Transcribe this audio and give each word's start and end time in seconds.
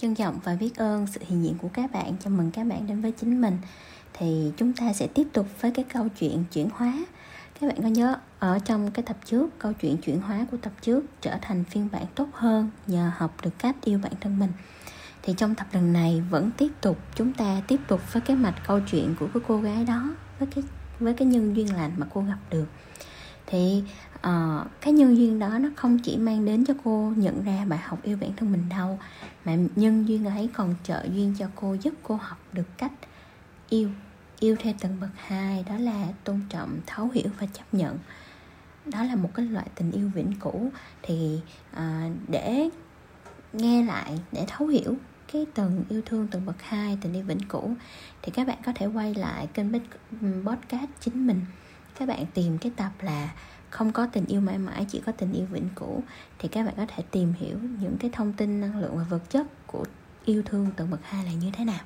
trân 0.00 0.14
trọng 0.14 0.38
và 0.44 0.56
biết 0.60 0.76
ơn 0.76 1.06
sự 1.06 1.20
hiện 1.26 1.44
diện 1.44 1.54
của 1.58 1.68
các 1.72 1.92
bạn. 1.92 2.12
Chào 2.24 2.30
mừng 2.30 2.50
các 2.50 2.66
bạn 2.66 2.86
đến 2.86 3.00
với 3.00 3.12
chính 3.12 3.40
mình. 3.40 3.58
Thì 4.12 4.52
chúng 4.56 4.72
ta 4.72 4.92
sẽ 4.92 5.06
tiếp 5.06 5.26
tục 5.32 5.46
với 5.60 5.70
cái 5.70 5.84
câu 5.84 6.08
chuyện 6.18 6.44
chuyển 6.52 6.68
hóa. 6.72 6.92
Các 7.60 7.66
bạn 7.66 7.82
có 7.82 7.88
nhớ 7.88 8.16
ở 8.38 8.58
trong 8.58 8.90
cái 8.90 9.02
tập 9.02 9.16
trước, 9.24 9.58
câu 9.58 9.72
chuyện 9.72 9.96
chuyển 9.96 10.20
hóa 10.20 10.46
của 10.50 10.56
tập 10.56 10.72
trước 10.82 11.04
trở 11.20 11.38
thành 11.42 11.64
phiên 11.64 11.88
bản 11.92 12.04
tốt 12.14 12.28
hơn 12.32 12.70
nhờ 12.86 13.10
học 13.16 13.36
được 13.42 13.58
cách 13.58 13.76
yêu 13.84 14.00
bản 14.02 14.12
thân 14.20 14.38
mình. 14.38 14.52
Thì 15.22 15.34
trong 15.36 15.54
tập 15.54 15.66
lần 15.72 15.92
này 15.92 16.22
vẫn 16.30 16.50
tiếp 16.56 16.70
tục, 16.80 16.98
chúng 17.14 17.32
ta 17.32 17.62
tiếp 17.68 17.80
tục 17.88 18.12
với 18.12 18.20
cái 18.20 18.36
mạch 18.36 18.54
câu 18.66 18.80
chuyện 18.90 19.14
của 19.20 19.28
cái 19.34 19.42
cô 19.48 19.60
gái 19.60 19.84
đó, 19.84 20.14
với 20.38 20.48
cái 20.54 20.64
với 20.98 21.14
cái 21.14 21.26
nhân 21.26 21.56
duyên 21.56 21.74
lành 21.74 21.92
mà 21.96 22.06
cô 22.14 22.20
gặp 22.20 22.38
được. 22.50 22.66
Thì 23.46 23.82
uh, 24.26 24.66
cái 24.80 24.92
nhân 24.92 25.16
duyên 25.16 25.38
đó 25.38 25.58
nó 25.58 25.68
không 25.76 25.98
chỉ 25.98 26.16
mang 26.16 26.44
đến 26.44 26.64
cho 26.64 26.74
cô 26.84 27.12
nhận 27.16 27.44
ra 27.44 27.64
bài 27.68 27.78
học 27.78 27.98
yêu 28.02 28.18
bản 28.20 28.30
thân 28.36 28.52
mình 28.52 28.64
đâu 28.70 28.98
mà 29.44 29.56
nhân 29.76 30.08
duyên 30.08 30.24
ấy 30.24 30.50
còn 30.52 30.74
trợ 30.84 31.06
duyên 31.14 31.34
cho 31.38 31.46
cô 31.54 31.74
giúp 31.74 31.94
cô 32.02 32.14
học 32.14 32.38
được 32.52 32.78
cách 32.78 32.92
yêu 33.68 33.90
yêu 34.40 34.56
theo 34.58 34.74
từng 34.80 35.00
bậc 35.00 35.10
hai 35.16 35.64
đó 35.68 35.76
là 35.78 36.06
tôn 36.24 36.40
trọng 36.48 36.80
thấu 36.86 37.08
hiểu 37.08 37.30
và 37.40 37.46
chấp 37.46 37.64
nhận. 37.72 37.98
Đó 38.86 39.02
là 39.02 39.16
một 39.16 39.30
cái 39.34 39.46
loại 39.46 39.66
tình 39.74 39.92
yêu 39.92 40.10
vĩnh 40.14 40.32
cửu. 40.40 40.70
Thì 41.02 41.40
uh, 41.76 42.12
để 42.28 42.68
nghe 43.52 43.82
lại 43.84 44.18
để 44.32 44.44
thấu 44.48 44.68
hiểu 44.68 44.96
cái 45.32 45.46
tầng 45.54 45.84
yêu 45.88 46.02
thương 46.06 46.28
từng 46.30 46.46
bậc 46.46 46.62
hai 46.62 46.98
tình 47.00 47.12
yêu 47.12 47.24
vĩnh 47.24 47.48
cửu 47.48 47.70
thì 48.22 48.32
các 48.32 48.46
bạn 48.46 48.58
có 48.64 48.72
thể 48.74 48.86
quay 48.86 49.14
lại 49.14 49.48
kênh 49.54 49.72
podcast 50.44 50.90
chính 51.00 51.26
mình. 51.26 51.40
Các 51.98 52.08
bạn 52.08 52.26
tìm 52.34 52.58
cái 52.58 52.72
tập 52.76 52.90
là 53.00 53.28
không 53.70 53.92
có 53.92 54.06
tình 54.06 54.26
yêu 54.26 54.40
mãi 54.40 54.58
mãi, 54.58 54.86
chỉ 54.88 55.00
có 55.06 55.12
tình 55.12 55.32
yêu 55.32 55.46
vĩnh 55.50 55.68
cửu. 55.76 56.02
Thì 56.38 56.48
các 56.48 56.66
bạn 56.66 56.74
có 56.76 56.86
thể 56.88 57.02
tìm 57.10 57.32
hiểu 57.38 57.58
những 57.80 57.96
cái 58.00 58.10
thông 58.12 58.32
tin 58.32 58.60
năng 58.60 58.80
lượng 58.80 58.96
và 58.96 59.04
vật 59.04 59.30
chất 59.30 59.66
của 59.66 59.84
yêu 60.24 60.42
thương 60.46 60.66
tầng 60.76 60.90
bậc 60.90 61.00
hai 61.02 61.24
là 61.24 61.32
như 61.32 61.50
thế 61.52 61.64
nào. 61.64 61.80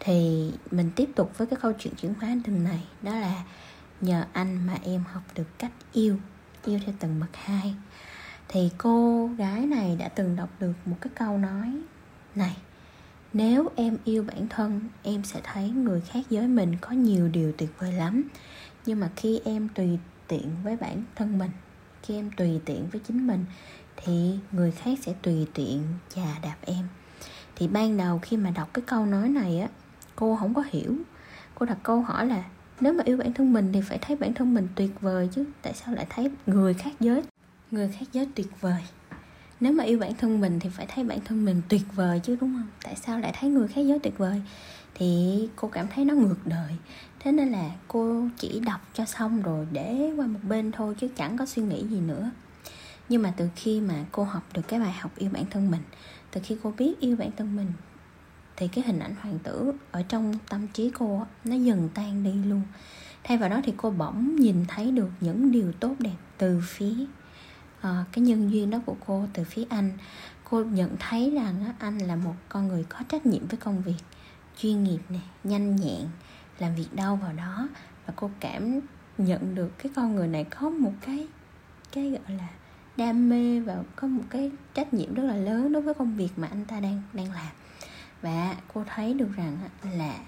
Thì 0.00 0.50
mình 0.70 0.90
tiếp 0.96 1.08
tục 1.16 1.38
với 1.38 1.46
cái 1.46 1.58
câu 1.62 1.72
chuyện 1.72 1.94
chuyển 1.94 2.14
hóa 2.14 2.28
từng 2.44 2.64
này, 2.64 2.84
đó 3.02 3.12
là 3.12 3.44
nhờ 4.00 4.24
anh 4.32 4.66
mà 4.66 4.74
em 4.82 5.04
học 5.12 5.22
được 5.34 5.58
cách 5.58 5.72
yêu 5.92 6.18
yêu 6.64 6.80
theo 6.86 6.94
từng 6.98 7.20
bậc 7.20 7.30
hai. 7.32 7.74
Thì 8.48 8.70
cô 8.78 9.26
gái 9.38 9.66
này 9.66 9.96
đã 9.96 10.08
từng 10.08 10.36
đọc 10.36 10.48
được 10.60 10.72
một 10.84 10.96
cái 11.00 11.10
câu 11.14 11.38
nói 11.38 11.72
này, 12.34 12.56
nếu 13.32 13.68
em 13.76 13.96
yêu 14.04 14.22
bản 14.22 14.48
thân, 14.48 14.80
em 15.02 15.24
sẽ 15.24 15.40
thấy 15.44 15.70
người 15.70 16.00
khác 16.00 16.20
với 16.30 16.46
mình 16.46 16.76
có 16.80 16.90
nhiều 16.90 17.28
điều 17.28 17.52
tuyệt 17.52 17.70
vời 17.78 17.92
lắm. 17.92 18.28
Nhưng 18.86 19.00
mà 19.00 19.10
khi 19.16 19.40
em 19.44 19.68
tùy 19.68 19.98
tiện 20.28 20.50
với 20.64 20.76
bản 20.76 21.02
thân 21.14 21.38
mình, 21.38 21.50
khi 22.02 22.14
em 22.14 22.30
tùy 22.36 22.60
tiện 22.64 22.88
với 22.92 23.00
chính 23.08 23.26
mình 23.26 23.44
thì 23.96 24.38
người 24.52 24.70
khác 24.70 24.98
sẽ 25.02 25.14
tùy 25.22 25.46
tiện 25.54 25.82
chà 26.14 26.38
đạp 26.42 26.56
em. 26.62 26.88
Thì 27.56 27.68
ban 27.68 27.96
đầu 27.96 28.18
khi 28.22 28.36
mà 28.36 28.50
đọc 28.50 28.68
cái 28.72 28.82
câu 28.86 29.06
nói 29.06 29.28
này 29.28 29.60
á, 29.60 29.68
cô 30.16 30.36
không 30.36 30.54
có 30.54 30.62
hiểu. 30.70 30.96
Cô 31.54 31.66
đặt 31.66 31.78
câu 31.82 32.02
hỏi 32.02 32.26
là, 32.26 32.44
nếu 32.80 32.92
mà 32.92 33.04
yêu 33.04 33.16
bản 33.16 33.32
thân 33.32 33.52
mình 33.52 33.72
thì 33.72 33.80
phải 33.80 33.98
thấy 33.98 34.16
bản 34.16 34.34
thân 34.34 34.54
mình 34.54 34.68
tuyệt 34.74 34.90
vời 35.00 35.28
chứ, 35.32 35.44
tại 35.62 35.74
sao 35.74 35.94
lại 35.94 36.06
thấy 36.10 36.30
người 36.46 36.74
khác 36.74 36.92
giới, 37.00 37.22
người 37.70 37.88
khác 37.88 38.06
giới 38.12 38.28
tuyệt 38.34 38.48
vời? 38.60 38.82
Nếu 39.60 39.72
mà 39.72 39.84
yêu 39.84 39.98
bản 39.98 40.14
thân 40.14 40.40
mình 40.40 40.60
thì 40.60 40.68
phải 40.68 40.86
thấy 40.86 41.04
bản 41.04 41.18
thân 41.24 41.44
mình 41.44 41.62
tuyệt 41.68 41.82
vời 41.94 42.20
chứ, 42.24 42.36
đúng 42.40 42.54
không? 42.54 42.68
Tại 42.82 42.96
sao 42.96 43.18
lại 43.18 43.32
thấy 43.40 43.50
người 43.50 43.68
khác 43.68 43.80
giới 43.80 43.98
tuyệt 43.98 44.18
vời? 44.18 44.42
Thì 44.94 45.48
cô 45.56 45.68
cảm 45.68 45.86
thấy 45.94 46.04
nó 46.04 46.14
ngược 46.14 46.46
đời. 46.46 46.72
Thế 47.20 47.32
nên 47.32 47.48
là 47.48 47.70
cô 47.88 48.28
chỉ 48.38 48.60
đọc 48.60 48.80
cho 48.94 49.04
xong 49.04 49.42
rồi 49.42 49.66
để 49.72 50.12
qua 50.16 50.26
một 50.26 50.40
bên 50.48 50.72
thôi 50.72 50.94
chứ 51.00 51.08
chẳng 51.16 51.36
có 51.36 51.46
suy 51.46 51.62
nghĩ 51.62 51.86
gì 51.86 52.00
nữa. 52.00 52.30
Nhưng 53.08 53.22
mà 53.22 53.32
từ 53.36 53.48
khi 53.56 53.80
mà 53.80 53.94
cô 54.12 54.24
học 54.24 54.42
được 54.54 54.62
cái 54.68 54.80
bài 54.80 54.92
học 54.92 55.12
yêu 55.16 55.30
bản 55.32 55.44
thân 55.50 55.70
mình, 55.70 55.82
từ 56.30 56.40
khi 56.44 56.56
cô 56.62 56.72
biết 56.78 57.00
yêu 57.00 57.16
bản 57.16 57.30
thân 57.36 57.56
mình, 57.56 57.72
thì 58.56 58.68
cái 58.68 58.84
hình 58.86 58.98
ảnh 58.98 59.14
hoàng 59.20 59.38
tử 59.38 59.72
ở 59.90 60.02
trong 60.02 60.34
tâm 60.48 60.66
trí 60.68 60.90
cô 60.90 61.26
nó 61.44 61.56
dần 61.56 61.88
tan 61.94 62.22
đi 62.22 62.32
luôn. 62.32 62.62
Thay 63.24 63.38
vào 63.38 63.48
đó 63.48 63.60
thì 63.64 63.72
cô 63.76 63.90
bỗng 63.90 64.36
nhìn 64.36 64.64
thấy 64.68 64.90
được 64.90 65.10
những 65.20 65.50
điều 65.50 65.72
tốt 65.72 65.94
đẹp 65.98 66.16
từ 66.38 66.60
phía 66.64 66.94
Ờ, 67.80 68.04
cái 68.12 68.24
nhân 68.24 68.52
duyên 68.52 68.70
đó 68.70 68.78
của 68.86 68.96
cô 69.06 69.26
từ 69.32 69.44
phía 69.44 69.64
anh. 69.68 69.90
Cô 70.44 70.64
nhận 70.64 70.96
thấy 70.98 71.30
rằng 71.30 71.72
anh 71.78 71.98
là 71.98 72.16
một 72.16 72.34
con 72.48 72.68
người 72.68 72.84
có 72.88 72.98
trách 73.08 73.26
nhiệm 73.26 73.46
với 73.46 73.56
công 73.56 73.82
việc, 73.82 74.02
chuyên 74.58 74.84
nghiệp 74.84 75.00
này 75.08 75.22
nhanh 75.44 75.76
nhẹn, 75.76 76.06
làm 76.58 76.74
việc 76.74 76.88
đâu 76.92 77.16
vào 77.16 77.32
đó. 77.32 77.68
Và 78.06 78.12
cô 78.16 78.30
cảm 78.40 78.80
nhận 79.18 79.54
được 79.54 79.78
cái 79.78 79.92
con 79.96 80.14
người 80.14 80.28
này 80.28 80.44
có 80.44 80.70
một 80.70 80.92
cái 81.00 81.26
cái 81.92 82.10
gọi 82.10 82.36
là 82.38 82.48
đam 82.96 83.28
mê 83.28 83.60
và 83.60 83.82
có 83.96 84.08
một 84.08 84.22
cái 84.30 84.50
trách 84.74 84.94
nhiệm 84.94 85.14
rất 85.14 85.22
là 85.22 85.36
lớn 85.36 85.72
đối 85.72 85.82
với 85.82 85.94
công 85.94 86.16
việc 86.16 86.30
mà 86.36 86.48
anh 86.48 86.64
ta 86.64 86.80
đang 86.80 87.02
đang 87.12 87.32
làm. 87.32 87.52
Và 88.22 88.56
cô 88.74 88.84
thấy 88.88 89.14
được 89.14 89.28
rằng 89.36 89.58
là 89.96 90.18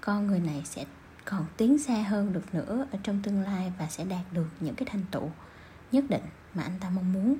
con 0.00 0.26
người 0.26 0.40
này 0.40 0.62
sẽ 0.64 0.84
còn 1.24 1.46
tiến 1.56 1.78
xa 1.78 1.94
hơn 1.94 2.32
được 2.32 2.54
nữa 2.54 2.86
ở 2.92 2.98
trong 3.02 3.22
tương 3.22 3.42
lai 3.42 3.72
và 3.78 3.86
sẽ 3.86 4.04
đạt 4.04 4.32
được 4.32 4.46
những 4.60 4.74
cái 4.74 4.88
thành 4.90 5.04
tựu 5.10 5.30
nhất 5.92 6.04
định 6.08 6.22
mà 6.54 6.62
anh 6.62 6.78
ta 6.80 6.90
mong 6.90 7.12
muốn. 7.12 7.36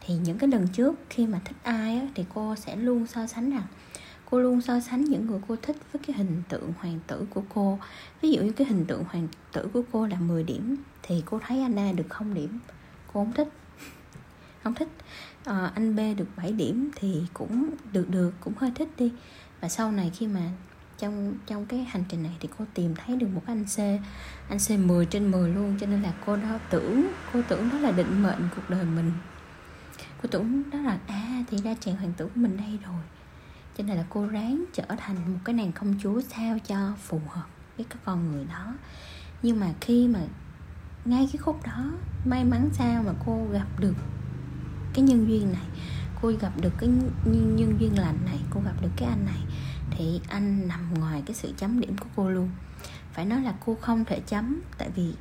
Thì 0.00 0.14
những 0.14 0.38
cái 0.38 0.48
lần 0.48 0.68
trước 0.68 0.94
khi 1.10 1.26
mà 1.26 1.40
thích 1.44 1.56
ai 1.62 1.98
á, 1.98 2.06
thì 2.14 2.24
cô 2.34 2.56
sẽ 2.56 2.76
luôn 2.76 3.06
so 3.06 3.26
sánh 3.26 3.50
rằng 3.50 3.66
cô 4.30 4.40
luôn 4.40 4.60
so 4.60 4.80
sánh 4.80 5.04
những 5.04 5.26
người 5.26 5.40
cô 5.48 5.56
thích 5.56 5.76
với 5.92 6.02
cái 6.06 6.16
hình 6.16 6.42
tượng 6.48 6.72
hoàng 6.78 7.00
tử 7.06 7.26
của 7.30 7.42
cô. 7.54 7.78
Ví 8.22 8.30
dụ 8.30 8.42
như 8.42 8.52
cái 8.52 8.66
hình 8.66 8.84
tượng 8.86 9.04
hoàng 9.04 9.28
tử 9.52 9.68
của 9.72 9.82
cô 9.92 10.06
là 10.06 10.20
10 10.20 10.42
điểm 10.42 10.76
thì 11.02 11.22
cô 11.26 11.40
thấy 11.46 11.62
anh 11.62 11.78
A 11.78 11.92
được 11.92 12.06
không 12.08 12.34
điểm? 12.34 12.58
Cô 13.06 13.24
không 13.24 13.32
thích. 13.32 13.48
Không 14.64 14.74
thích. 14.74 14.88
À, 15.44 15.72
anh 15.74 15.96
B 15.96 15.98
được 16.18 16.28
7 16.36 16.52
điểm 16.52 16.90
thì 16.96 17.22
cũng 17.34 17.70
được 17.92 18.10
được 18.10 18.32
cũng 18.40 18.52
hơi 18.56 18.72
thích 18.74 18.88
đi. 18.96 19.12
Và 19.60 19.68
sau 19.68 19.92
này 19.92 20.10
khi 20.14 20.26
mà 20.26 20.40
trong 20.98 21.34
trong 21.46 21.66
cái 21.66 21.84
hành 21.84 22.04
trình 22.08 22.22
này 22.22 22.36
thì 22.40 22.48
cô 22.58 22.64
tìm 22.74 22.94
thấy 22.94 23.16
được 23.16 23.26
một 23.34 23.42
anh 23.46 23.64
C 23.64 23.78
anh 24.48 24.58
C 24.58 24.70
10 24.70 25.06
trên 25.06 25.30
10 25.30 25.50
luôn, 25.50 25.76
cho 25.80 25.86
nên 25.86 26.02
là 26.02 26.12
cô 26.26 26.36
đó 26.36 26.58
tưởng, 26.70 27.06
cô 27.32 27.40
tưởng 27.48 27.70
đó 27.70 27.78
là 27.78 27.90
định 27.90 28.22
mệnh 28.22 28.48
cuộc 28.56 28.70
đời 28.70 28.84
mình. 28.84 29.12
Cô 30.22 30.28
tưởng 30.30 30.70
đó 30.70 30.78
là 30.78 30.98
à 31.06 31.44
thì 31.50 31.56
ra 31.56 31.74
chàng 31.80 31.96
hoàng 31.96 32.12
tử 32.16 32.24
của 32.24 32.40
mình 32.40 32.56
đây 32.56 32.78
rồi. 32.86 33.02
Cho 33.78 33.84
nên 33.84 33.96
là 33.96 34.04
cô 34.10 34.26
ráng 34.26 34.64
trở 34.74 34.84
thành 34.98 35.32
một 35.32 35.38
cái 35.44 35.54
nàng 35.54 35.72
công 35.72 35.94
chúa 36.02 36.20
sao 36.20 36.58
cho 36.66 36.92
phù 37.02 37.20
hợp 37.28 37.46
với 37.76 37.86
cái 37.90 37.98
con 38.04 38.32
người 38.32 38.44
đó. 38.44 38.74
Nhưng 39.42 39.60
mà 39.60 39.66
khi 39.80 40.08
mà 40.08 40.20
ngay 41.04 41.28
cái 41.32 41.38
khúc 41.38 41.66
đó, 41.66 41.92
may 42.24 42.44
mắn 42.44 42.68
sao 42.72 43.02
mà 43.06 43.12
cô 43.26 43.46
gặp 43.52 43.66
được 43.80 43.94
cái 44.94 45.04
nhân 45.04 45.28
duyên 45.28 45.52
này, 45.52 45.66
cô 46.22 46.32
gặp 46.40 46.52
được 46.60 46.72
cái 46.78 46.88
nhân 47.24 47.76
duyên 47.80 47.98
lành 47.98 48.18
này, 48.24 48.38
cô 48.50 48.60
gặp 48.64 48.82
được 48.82 48.90
cái 48.96 49.08
anh 49.08 49.24
này 49.24 49.42
thì 49.90 50.20
anh 50.28 50.68
nằm 50.68 50.94
ngoài 50.94 51.22
cái 51.26 51.34
sự 51.34 51.52
chấm 51.56 51.80
điểm 51.80 51.96
của 51.96 52.08
cô 52.16 52.30
luôn. 52.30 52.48
Phải 53.12 53.24
nói 53.24 53.40
là 53.40 53.54
cô 53.66 53.74
không 53.80 54.04
thể 54.04 54.20
chấm 54.20 54.60
tại 54.78 54.90
vì 54.94 55.14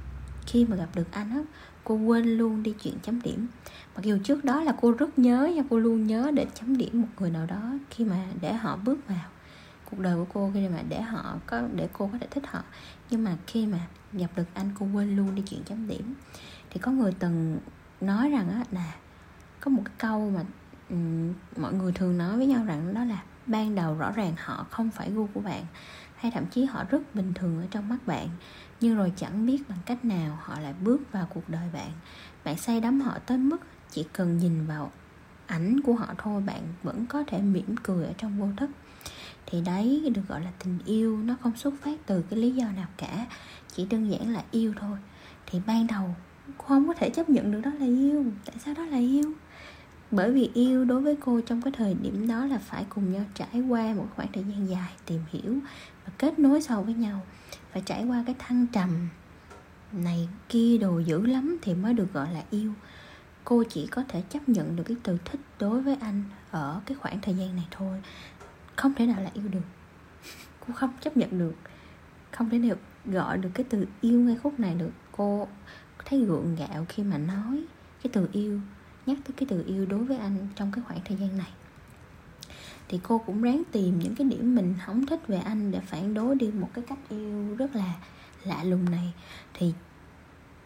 khi 0.46 0.66
mà 0.66 0.76
gặp 0.76 0.88
được 0.96 1.12
anh 1.12 1.32
á 1.32 1.40
cô 1.84 1.96
quên 1.96 2.26
luôn 2.26 2.64
đi 2.64 2.74
chuyện 2.84 2.94
chấm 3.04 3.22
điểm. 3.22 3.48
Mặc 3.96 4.02
dù 4.06 4.18
trước 4.24 4.46
đó 4.46 4.62
là 4.62 4.76
cô 4.82 4.92
rất 4.92 5.20
nhớ 5.20 5.52
nha 5.56 5.64
cô 5.70 5.80
luôn 5.80 6.08
nhớ 6.08 6.32
để 6.34 6.48
chấm 6.54 6.78
điểm 6.78 7.02
một 7.02 7.08
người 7.20 7.30
nào 7.30 7.46
đó 7.46 7.74
khi 7.90 8.06
mà 8.06 8.26
để 8.42 8.54
họ 8.54 8.76
bước 8.76 9.08
vào 9.08 9.26
cuộc 9.92 10.00
đời 10.00 10.16
của 10.16 10.26
cô 10.34 10.52
khi 10.54 10.68
mà 10.68 10.82
để 10.90 11.02
họ 11.02 11.36
có 11.46 11.62
để 11.76 11.90
cô 11.94 12.10
có 12.12 12.18
thể 12.22 12.28
thích 12.32 12.44
họ. 12.48 12.64
Nhưng 13.10 13.24
mà 13.24 13.38
khi 13.48 13.66
mà 13.66 13.80
gặp 14.14 14.28
được 14.36 14.48
anh 14.54 14.72
cô 14.80 14.86
quên 14.94 15.16
luôn 15.16 15.36
đi 15.36 15.44
chuyện 15.50 15.64
chấm 15.64 15.88
điểm. 15.88 16.14
Thì 16.70 16.80
có 16.80 16.92
người 16.92 17.14
từng 17.20 17.60
nói 18.02 18.30
rằng 18.30 18.50
á 18.50 18.64
là 18.72 18.96
có 19.60 19.70
một 19.72 19.82
cái 19.86 19.96
câu 19.98 20.30
mà 20.30 20.44
um, 20.90 21.34
mọi 21.58 21.74
người 21.74 21.92
thường 21.92 22.18
nói 22.18 22.38
với 22.38 22.46
nhau 22.46 22.66
rằng 22.66 22.94
đó 22.94 23.04
là 23.04 23.24
ban 23.48 23.76
đầu 23.76 23.96
rõ 23.96 24.12
ràng 24.12 24.34
họ 24.38 24.66
không 24.70 24.92
phải 24.92 25.12
gu 25.12 25.28
của 25.34 25.42
bạn, 25.42 25.66
hay 26.16 26.32
thậm 26.32 26.46
chí 26.46 26.66
họ 26.66 26.84
rất 26.84 27.16
bình 27.16 27.34
thường 27.34 27.62
ở 27.62 27.68
trong 27.72 27.90
mắt 27.90 27.98
bạn, 28.06 28.30
nhưng 28.82 28.96
rồi 28.96 29.14
chẳng 29.16 29.46
biết 29.46 29.70
bằng 29.70 29.80
cách 29.86 30.06
nào 30.06 30.40
họ 30.42 30.60
lại 30.60 30.74
bước 30.84 31.12
vào 31.12 31.28
cuộc 31.34 31.50
đời 31.50 31.70
bạn. 31.74 31.92
Bạn 32.44 32.58
say 32.58 32.82
đắm 32.82 33.02
họ 33.02 33.20
tới 33.26 33.38
mức 33.38 33.58
chỉ 33.92 34.06
cần 34.14 34.38
nhìn 34.38 34.66
vào 34.66 34.92
ảnh 35.48 35.82
của 35.82 35.94
họ 35.94 36.08
thôi, 36.18 36.42
bạn 36.42 36.62
vẫn 36.84 37.06
có 37.06 37.24
thể 37.28 37.42
mỉm 37.42 37.76
cười 37.84 38.06
ở 38.06 38.14
trong 38.18 38.40
vô 38.40 38.48
thức. 38.58 38.70
Thì 39.46 39.62
đấy, 39.62 40.12
được 40.16 40.22
gọi 40.28 40.42
là 40.42 40.52
tình 40.64 40.80
yêu, 40.86 41.18
nó 41.18 41.36
không 41.42 41.58
xuất 41.58 41.74
phát 41.82 42.00
từ 42.06 42.22
cái 42.30 42.40
lý 42.40 42.52
do 42.52 42.66
nào 42.72 42.88
cả, 42.98 43.26
chỉ 43.76 43.86
đơn 43.86 44.12
giản 44.12 44.34
là 44.34 44.44
yêu 44.52 44.74
thôi. 44.80 44.98
Thì 45.46 45.62
ban 45.68 45.88
đầu 45.88 46.16
không 46.58 46.88
có 46.88 46.94
thể 46.94 47.10
chấp 47.10 47.30
nhận 47.30 47.52
được 47.52 47.62
đó 47.62 47.72
là 47.80 47.86
yêu, 47.86 48.26
tại 48.46 48.56
sao 48.60 48.74
đó 48.74 48.84
là 48.84 48.98
yêu? 48.98 49.34
Bởi 50.12 50.32
vì 50.32 50.50
yêu 50.54 50.86
đối 50.86 51.02
với 51.02 51.18
cô 51.20 51.42
trong 51.42 51.62
cái 51.62 51.74
thời 51.78 51.94
điểm 51.94 52.28
đó 52.28 52.46
là 52.46 52.58
phải 52.58 52.86
cùng 52.90 53.14
nhau 53.14 53.24
trải 53.34 53.62
qua 53.70 53.94
một 53.94 54.08
khoảng 54.16 54.32
thời 54.34 54.44
gian 54.44 54.70
dài 54.70 54.94
tìm 55.06 55.22
hiểu 55.28 55.56
và 56.06 56.12
kết 56.18 56.40
nối 56.40 56.62
sâu 56.62 56.84
với 56.84 56.94
nhau. 56.94 57.22
Phải 57.72 57.82
trải 57.86 58.06
qua 58.06 58.24
cái 58.26 58.36
thăng 58.40 58.68
trầm 58.68 59.10
này 59.92 60.30
kia 60.50 60.78
đồ 60.78 61.00
dữ 61.00 61.26
lắm 61.26 61.58
thì 61.62 61.74
mới 61.74 61.94
được 61.94 62.14
gọi 62.14 62.34
là 62.34 62.44
yêu. 62.50 62.74
Cô 63.44 63.64
chỉ 63.70 63.88
có 63.88 64.04
thể 64.08 64.22
chấp 64.30 64.50
nhận 64.50 64.76
được 64.76 64.84
cái 64.84 64.98
từ 65.04 65.18
thích 65.26 65.40
đối 65.60 65.82
với 65.82 65.98
anh 66.00 66.24
ở 66.52 66.82
cái 66.86 66.98
khoảng 66.98 67.22
thời 67.22 67.36
gian 67.36 67.56
này 67.56 67.68
thôi. 67.72 68.02
Không 68.76 68.94
thể 68.94 69.06
nào 69.06 69.22
là 69.22 69.32
yêu 69.34 69.48
được. 69.48 69.60
Cô 70.68 70.74
không 70.74 70.92
chấp 71.02 71.18
nhận 71.18 71.40
được. 71.40 71.56
Không 72.32 72.50
thể 72.50 72.60
nào 72.60 72.76
gọi 73.06 73.38
được 73.38 73.50
cái 73.54 73.66
từ 73.70 73.86
yêu 74.02 74.20
ngay 74.20 74.38
khúc 74.44 74.60
này 74.60 74.76
được. 74.76 74.92
Cô 75.12 75.48
thấy 76.06 76.20
gượng 76.20 76.56
gạo 76.56 76.86
khi 76.90 77.04
mà 77.04 77.18
nói 77.18 77.64
cái 78.04 78.12
từ 78.14 78.30
yêu 78.32 78.60
nhắc 79.08 79.18
tới 79.24 79.34
cái 79.38 79.48
từ 79.50 79.64
yêu 79.68 79.86
đối 79.86 80.04
với 80.04 80.18
anh 80.18 80.48
trong 80.56 80.72
cái 80.72 80.84
khoảng 80.88 81.00
thời 81.06 81.18
gian 81.18 81.38
này. 81.38 81.52
Thì 82.88 83.00
cô 83.04 83.18
cũng 83.18 83.42
ráng 83.42 83.64
tìm 83.72 84.00
những 84.00 84.16
cái 84.16 84.28
điểm 84.28 84.56
mình 84.56 84.76
không 84.86 85.06
thích 85.06 85.28
về 85.28 85.38
anh 85.38 85.72
để 85.72 85.80
phản 85.80 86.14
đối 86.14 86.36
đi 86.36 86.48
một 86.48 86.70
cái 86.74 86.84
cách 86.88 87.00
yêu 87.10 87.56
rất 87.58 87.76
là 87.76 87.94
lạ 88.44 88.64
lùng 88.64 88.92
này. 88.92 89.14
Thì 89.54 89.74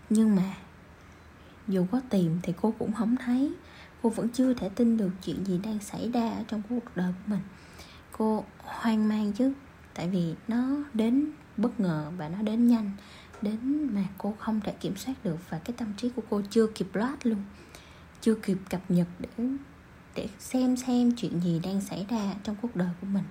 nhưng 0.10 0.36
mà 0.36 0.54
dù 1.68 1.86
có 1.92 2.02
tìm 2.10 2.40
thì 2.44 2.54
cô 2.62 2.74
cũng 2.80 2.94
không 2.94 3.16
thấy. 3.26 3.54
Cô 4.02 4.10
vẫn 4.10 4.30
chưa 4.30 4.54
thể 4.54 4.70
tin 4.70 4.98
được 4.98 5.10
chuyện 5.24 5.46
gì 5.46 5.60
đang 5.64 5.80
xảy 5.80 6.12
ra 6.12 6.30
ở 6.30 6.44
trong 6.48 6.62
cuộc 6.70 6.84
đời 6.96 7.14
của 7.14 7.32
mình. 7.32 7.42
Cô 8.18 8.46
hoang 8.58 9.08
mang 9.08 9.34
chứ, 9.34 9.54
tại 9.94 10.10
vì 10.10 10.36
nó 10.48 10.68
đến 10.94 11.32
bất 11.58 11.80
ngờ 11.80 12.12
và 12.18 12.30
nó 12.30 12.42
đến 12.42 12.68
nhanh, 12.68 12.92
đến 13.42 13.90
mà 13.94 14.04
cô 14.18 14.36
không 14.40 14.62
thể 14.62 14.72
kiểm 14.72 14.96
soát 14.96 15.14
được 15.24 15.38
và 15.50 15.60
cái 15.60 15.76
tâm 15.78 15.94
trí 15.98 16.10
của 16.10 16.22
cô 16.30 16.42
chưa 16.50 16.68
kịp 16.68 16.88
loát 16.94 17.26
luôn 17.26 17.44
chưa 18.22 18.36
kịp 18.36 18.58
cập 18.70 18.82
nhật 18.92 19.08
để 19.20 19.30
để 20.16 20.28
xem 20.40 20.78
xem 20.78 21.12
chuyện 21.12 21.40
gì 21.40 21.60
đang 21.64 21.82
xảy 21.82 22.06
ra 22.10 22.34
trong 22.44 22.56
cuộc 22.62 22.76
đời 22.76 22.90
của 23.02 23.08
mình. 23.08 23.24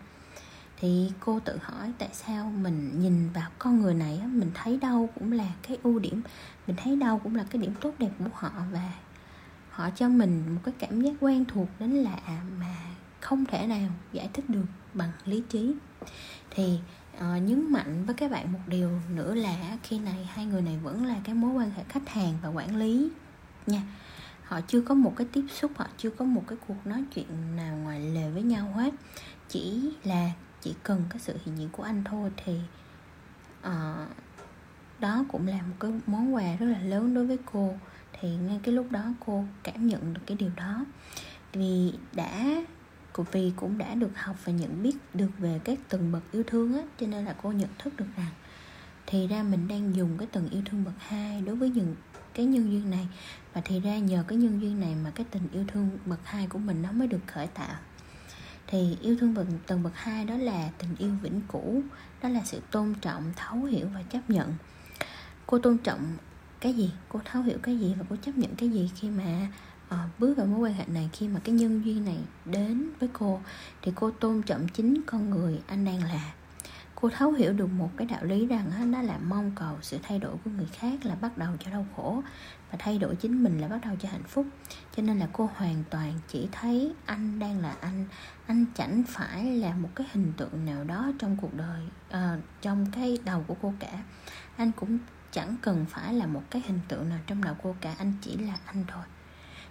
Thì 0.77 1.13
cô 1.21 1.41
tự 1.41 1.59
hỏi 1.63 1.93
tại 1.99 2.09
sao 2.13 2.53
mình 2.61 3.01
nhìn 3.01 3.29
vào 3.33 3.51
con 3.59 3.81
người 3.81 3.95
này 3.95 4.21
mình 4.27 4.51
thấy 4.55 4.77
đâu 4.77 5.09
cũng 5.15 5.33
là 5.33 5.49
cái 5.63 5.79
ưu 5.83 5.99
điểm 5.99 6.23
mình 6.67 6.77
thấy 6.77 6.97
đâu 6.97 7.19
cũng 7.19 7.35
là 7.37 7.45
cái 7.51 7.63
điểm 7.63 7.75
tốt 7.81 7.95
đẹp 7.99 8.11
của 8.19 8.31
họ 8.33 8.51
và 8.73 8.93
họ 9.71 9.91
cho 9.91 10.09
mình 10.09 10.55
một 10.55 10.61
cái 10.65 10.75
cảm 10.79 11.01
giác 11.01 11.13
quen 11.21 11.45
thuộc 11.45 11.69
đến 11.79 11.91
lạ 11.91 12.43
mà 12.59 12.77
không 13.21 13.45
thể 13.45 13.67
nào 13.67 13.89
giải 14.13 14.31
thích 14.33 14.51
được 14.51 14.65
bằng 14.95 15.13
lý 15.25 15.43
trí. 15.49 15.75
Thì 16.51 16.79
uh, 17.17 17.21
nhấn 17.21 17.73
mạnh 17.73 18.05
với 18.07 18.15
các 18.15 18.31
bạn 18.31 18.53
một 18.53 18.59
điều 18.67 18.91
nữa 19.15 19.35
là 19.35 19.79
khi 19.83 19.99
này 19.99 20.29
hai 20.33 20.47
người 20.47 20.63
này 20.63 20.79
vẫn 20.83 21.05
là 21.05 21.17
cái 21.25 21.35
mối 21.35 21.53
quan 21.53 21.71
hệ 21.71 21.85
khách 21.89 22.09
hàng 22.09 22.35
và 22.43 22.49
quản 22.49 22.77
lý 22.77 23.09
nha 23.67 23.83
họ 24.51 24.61
chưa 24.61 24.81
có 24.81 24.95
một 24.95 25.13
cái 25.17 25.27
tiếp 25.33 25.45
xúc 25.61 25.73
họ 25.77 25.87
chưa 25.97 26.11
có 26.11 26.25
một 26.25 26.45
cái 26.47 26.59
cuộc 26.69 26.87
nói 26.87 27.05
chuyện 27.15 27.57
nào 27.57 27.77
ngoài 27.77 28.01
lề 28.01 28.31
với 28.31 28.43
nhau 28.43 28.73
hết. 28.75 28.95
Chỉ 29.49 29.93
là 30.05 30.31
chỉ 30.61 30.75
cần 30.83 31.05
cái 31.11 31.19
sự 31.19 31.37
hiện 31.45 31.59
diện 31.59 31.69
của 31.73 31.83
anh 31.83 32.05
thôi 32.05 32.31
thì 32.45 32.59
uh, 33.67 34.09
đó 34.99 35.25
cũng 35.29 35.47
là 35.47 35.63
một 35.63 35.77
cái 35.81 35.93
món 36.07 36.35
quà 36.35 36.57
rất 36.57 36.67
là 36.67 36.79
lớn 36.79 37.15
đối 37.15 37.27
với 37.27 37.39
cô. 37.53 37.75
Thì 38.21 38.37
ngay 38.37 38.61
cái 38.63 38.75
lúc 38.75 38.91
đó 38.91 39.05
cô 39.27 39.45
cảm 39.63 39.87
nhận 39.87 40.15
được 40.15 40.21
cái 40.27 40.37
điều 40.37 40.51
đó. 40.57 40.85
Vì 41.53 41.93
đã 42.13 42.63
vì 43.33 43.53
cũng 43.57 43.79
đã 43.79 43.95
được 43.95 44.11
học 44.15 44.37
và 44.45 44.53
nhận 44.53 44.83
biết 44.83 44.97
được 45.15 45.31
về 45.39 45.61
các 45.65 45.79
tầng 45.89 46.13
bậc 46.13 46.33
yêu 46.33 46.43
thương 46.47 46.75
á 46.75 46.83
cho 47.01 47.07
nên 47.07 47.25
là 47.25 47.35
cô 47.43 47.53
nhận 47.53 47.69
thức 47.79 47.97
được 47.97 48.07
rằng 48.17 48.33
thì 49.07 49.27
ra 49.27 49.43
mình 49.43 49.69
đang 49.69 49.97
dùng 49.97 50.19
cái 50.19 50.29
tầng 50.33 50.49
yêu 50.51 50.63
thương 50.65 50.85
bậc 50.85 50.95
hai 50.99 51.41
đối 51.41 51.57
với 51.57 51.71
những 51.71 51.95
cái 52.35 52.47
nhân 52.47 52.73
duyên 52.73 52.91
này 52.91 53.09
và 53.55 53.61
thì 53.65 53.81
ra 53.81 53.99
nhờ 53.99 54.25
cái 54.29 54.39
nhân 54.39 54.61
duyên 54.61 54.81
này 54.81 54.95
mà 55.05 55.11
cái 55.15 55.27
tình 55.31 55.49
yêu 55.53 55.65
thương 55.69 55.91
bậc 56.07 56.21
hai 56.25 56.47
của 56.47 56.59
mình 56.59 56.83
nó 56.83 56.93
mới 56.93 57.09
được 57.09 57.21
khởi 57.27 57.47
tạo. 57.47 57.77
Thì 58.67 58.97
yêu 59.01 59.17
thương 59.21 59.35
bậc 59.35 59.47
tầng 59.67 59.83
bậc 59.83 59.97
hai 59.97 60.25
đó 60.25 60.37
là 60.37 60.71
tình 60.79 60.97
yêu 60.99 61.13
vĩnh 61.23 61.41
cửu 61.53 61.83
đó 62.23 62.29
là 62.29 62.41
sự 62.45 62.61
tôn 62.71 62.95
trọng 63.01 63.33
thấu 63.37 63.65
hiểu 63.65 63.87
và 63.95 64.03
chấp 64.03 64.31
nhận. 64.31 64.55
Cô 65.47 65.59
tôn 65.59 65.79
trọng 65.79 66.17
cái 66.61 66.75
gì? 66.75 66.93
Cô 67.09 67.21
thấu 67.25 67.43
hiểu 67.43 67.59
cái 67.63 67.79
gì 67.79 67.95
và 67.99 68.05
cô 68.11 68.17
chấp 68.17 68.39
nhận 68.39 68.55
cái 68.55 68.69
gì 68.69 68.91
khi 68.95 69.11
mà 69.11 69.49
uh, 69.95 69.99
bước 70.19 70.37
vào 70.37 70.47
mối 70.47 70.61
quan 70.61 70.75
hệ 70.75 70.85
này 70.87 71.11
khi 71.13 71.29
mà 71.29 71.41
cái 71.45 71.55
nhân 71.55 71.85
duyên 71.85 72.05
này 72.05 72.19
đến 72.45 72.91
với 73.01 73.09
cô 73.13 73.41
thì 73.83 73.93
cô 73.95 74.11
tôn 74.11 74.43
trọng 74.43 74.69
chính 74.69 75.03
con 75.07 75.31
người 75.31 75.61
anh 75.67 75.85
đang 75.85 76.05
là. 76.05 76.33
Cô 76.95 77.09
thấu 77.09 77.33
hiểu 77.33 77.53
được 77.53 77.67
một 77.67 77.91
cái 77.97 78.07
đạo 78.07 78.25
lý 78.25 78.47
rằng 78.47 78.93
đó 78.93 79.03
là 79.03 79.19
mong 79.19 79.53
cầu 79.55 79.79
sự 79.83 79.99
thay 80.03 80.19
đổi 80.19 80.37
của 80.45 80.51
người 80.51 80.69
khác 80.73 81.05
là 81.05 81.15
bắt 81.15 81.39
đầu 81.39 81.53
cho 81.65 81.71
đau 81.71 81.87
khổ 81.97 82.23
và 82.71 82.77
thay 82.79 82.99
đổi 82.99 83.17
chính 83.17 83.45
mình 83.45 83.59
là 83.59 83.69
bắt 83.69 83.81
đầu 83.85 83.97
cho 84.01 84.09
hạnh 84.09 84.23
phúc. 84.29 84.47
Cho 84.97 85.03
nên 85.03 85.19
là 85.19 85.29
cô 85.33 85.51
hoàn 85.55 85.85
toàn 85.91 86.13
chỉ 86.29 86.49
thấy 86.53 86.95
anh 87.07 87.39
đang 87.39 87.61
là 87.61 87.77
anh. 87.81 88.07
Anh 88.47 88.65
chẳng 88.75 89.03
phải 89.09 89.45
là 89.45 89.75
một 89.75 89.89
cái 89.95 90.07
hình 90.13 90.33
tượng 90.37 90.67
nào 90.67 90.85
đó 90.85 91.13
trong 91.19 91.37
cuộc 91.37 91.55
đời 91.55 91.83
uh, 92.09 92.43
trong 92.63 92.87
cái 92.93 93.19
đầu 93.25 93.45
của 93.47 93.57
cô 93.63 93.75
cả. 93.79 94.03
Anh 94.57 94.73
cũng 94.73 94.99
chẳng 95.33 95.57
cần 95.63 95.87
phải 95.89 96.15
là 96.15 96.27
một 96.27 96.43
cái 96.51 96.63
hình 96.67 96.81
tượng 96.89 97.09
nào 97.09 97.19
trong 97.27 97.45
đầu 97.45 97.55
cô 97.63 97.77
cả. 97.81 97.95
Anh 97.99 98.13
chỉ 98.21 98.37
là 98.37 98.57
anh 98.65 98.85
thôi. 98.89 99.05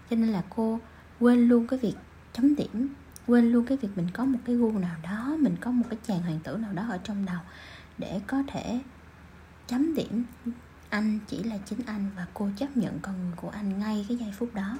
Cho 0.09 0.15
nên 0.15 0.29
là 0.29 0.43
cô 0.49 0.79
quên 1.19 1.49
luôn 1.49 1.67
cái 1.67 1.79
việc 1.79 1.95
chấm 2.33 2.55
điểm 2.55 2.93
quên 3.27 3.51
luôn 3.51 3.65
cái 3.65 3.77
việc 3.77 3.89
mình 3.95 4.07
có 4.13 4.25
một 4.25 4.39
cái 4.45 4.55
gu 4.55 4.71
nào 4.71 4.95
đó 5.03 5.37
mình 5.39 5.55
có 5.61 5.71
một 5.71 5.85
cái 5.89 5.99
chàng 6.07 6.21
hoàng 6.21 6.39
tử 6.43 6.57
nào 6.57 6.73
đó 6.73 6.85
ở 6.89 6.99
trong 7.03 7.25
đầu 7.25 7.39
để 7.97 8.21
có 8.27 8.43
thể 8.47 8.79
chấm 9.67 9.95
điểm 9.95 10.25
anh 10.89 11.19
chỉ 11.27 11.43
là 11.43 11.57
chính 11.65 11.79
anh 11.85 12.09
và 12.15 12.25
cô 12.33 12.49
chấp 12.55 12.77
nhận 12.77 12.99
con 12.99 13.21
người 13.21 13.33
của 13.35 13.49
anh 13.49 13.79
ngay 13.79 14.05
cái 14.07 14.17
giây 14.17 14.33
phút 14.37 14.53
đó. 14.53 14.77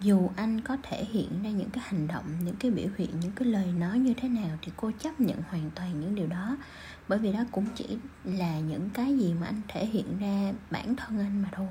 Dù 0.00 0.30
anh 0.36 0.60
có 0.60 0.76
thể 0.82 1.04
hiện 1.04 1.42
ra 1.42 1.50
những 1.50 1.70
cái 1.70 1.84
hành 1.86 2.06
động, 2.06 2.24
những 2.44 2.56
cái 2.56 2.70
biểu 2.70 2.88
hiện, 2.96 3.20
những 3.20 3.32
cái 3.32 3.48
lời 3.48 3.66
nói 3.78 3.98
như 3.98 4.14
thế 4.16 4.28
nào 4.28 4.58
thì 4.62 4.72
cô 4.76 4.90
chấp 4.98 5.20
nhận 5.20 5.42
hoàn 5.48 5.70
toàn 5.70 6.00
những 6.00 6.14
điều 6.14 6.26
đó. 6.26 6.56
Bởi 7.08 7.18
vì 7.18 7.32
đó 7.32 7.40
cũng 7.52 7.66
chỉ 7.74 7.98
là 8.24 8.58
những 8.58 8.90
cái 8.90 9.18
gì 9.18 9.34
mà 9.40 9.46
anh 9.46 9.60
thể 9.68 9.86
hiện 9.86 10.18
ra 10.18 10.52
bản 10.70 10.96
thân 10.96 11.18
anh 11.18 11.42
mà 11.42 11.48
thôi. 11.52 11.68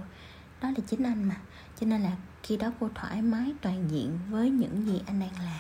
Đó 0.62 0.70
là 0.70 0.84
chính 0.88 1.04
anh 1.04 1.24
mà. 1.24 1.36
Cho 1.80 1.88
nên 1.88 2.02
là 2.02 2.12
khi 2.44 2.58
đó 2.58 2.72
cô 2.80 2.90
thoải 2.96 3.22
mái 3.22 3.54
toàn 3.62 3.92
diện 3.92 4.20
với 4.30 4.50
những 4.50 4.86
gì 4.86 5.02
anh 5.06 5.20
đang 5.20 5.34
làm. 5.44 5.60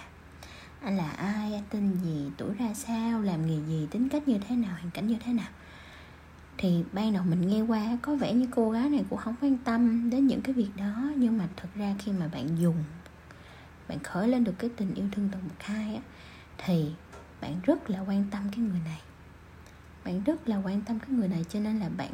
Anh 0.81 0.97
là 0.97 1.09
ai? 1.09 1.53
Anh 1.53 1.63
tên 1.69 1.97
gì? 2.03 2.31
Tuổi 2.37 2.53
ra 2.53 2.73
sao? 2.73 3.21
Làm 3.21 3.47
nghề 3.47 3.67
gì? 3.67 3.87
Tính 3.91 4.09
cách 4.09 4.27
như 4.27 4.37
thế 4.47 4.55
nào? 4.55 4.71
Hoàn 4.71 4.91
cảnh 4.91 5.07
như 5.07 5.17
thế 5.25 5.33
nào? 5.33 5.49
Thì 6.57 6.83
ban 6.93 7.13
đầu 7.13 7.23
mình 7.23 7.47
nghe 7.47 7.61
qua 7.61 7.97
có 8.01 8.15
vẻ 8.15 8.33
như 8.33 8.47
cô 8.51 8.71
gái 8.71 8.89
này 8.89 9.05
cũng 9.09 9.19
không 9.19 9.35
quan 9.41 9.57
tâm 9.57 10.09
đến 10.09 10.27
những 10.27 10.41
cái 10.41 10.53
việc 10.53 10.69
đó 10.77 11.11
nhưng 11.15 11.37
mà 11.37 11.47
thật 11.55 11.69
ra 11.75 11.95
khi 11.99 12.11
mà 12.11 12.27
bạn 12.27 12.59
dùng 12.59 12.83
bạn 13.87 13.99
khởi 13.99 14.27
lên 14.27 14.43
được 14.43 14.53
cái 14.57 14.69
tình 14.77 14.93
yêu 14.93 15.05
thương 15.11 15.29
tầng 15.29 15.41
khai 15.59 15.83
hai 15.83 15.95
á 15.95 16.01
thì 16.57 16.91
bạn 17.41 17.59
rất 17.63 17.89
là 17.89 17.99
quan 18.01 18.25
tâm 18.31 18.43
cái 18.51 18.59
người 18.59 18.79
này. 18.85 19.01
Bạn 20.05 20.23
rất 20.23 20.47
là 20.47 20.57
quan 20.57 20.81
tâm 20.81 20.99
cái 20.99 21.09
người 21.09 21.27
này 21.27 21.45
cho 21.49 21.59
nên 21.59 21.79
là 21.79 21.89
bạn 21.89 22.11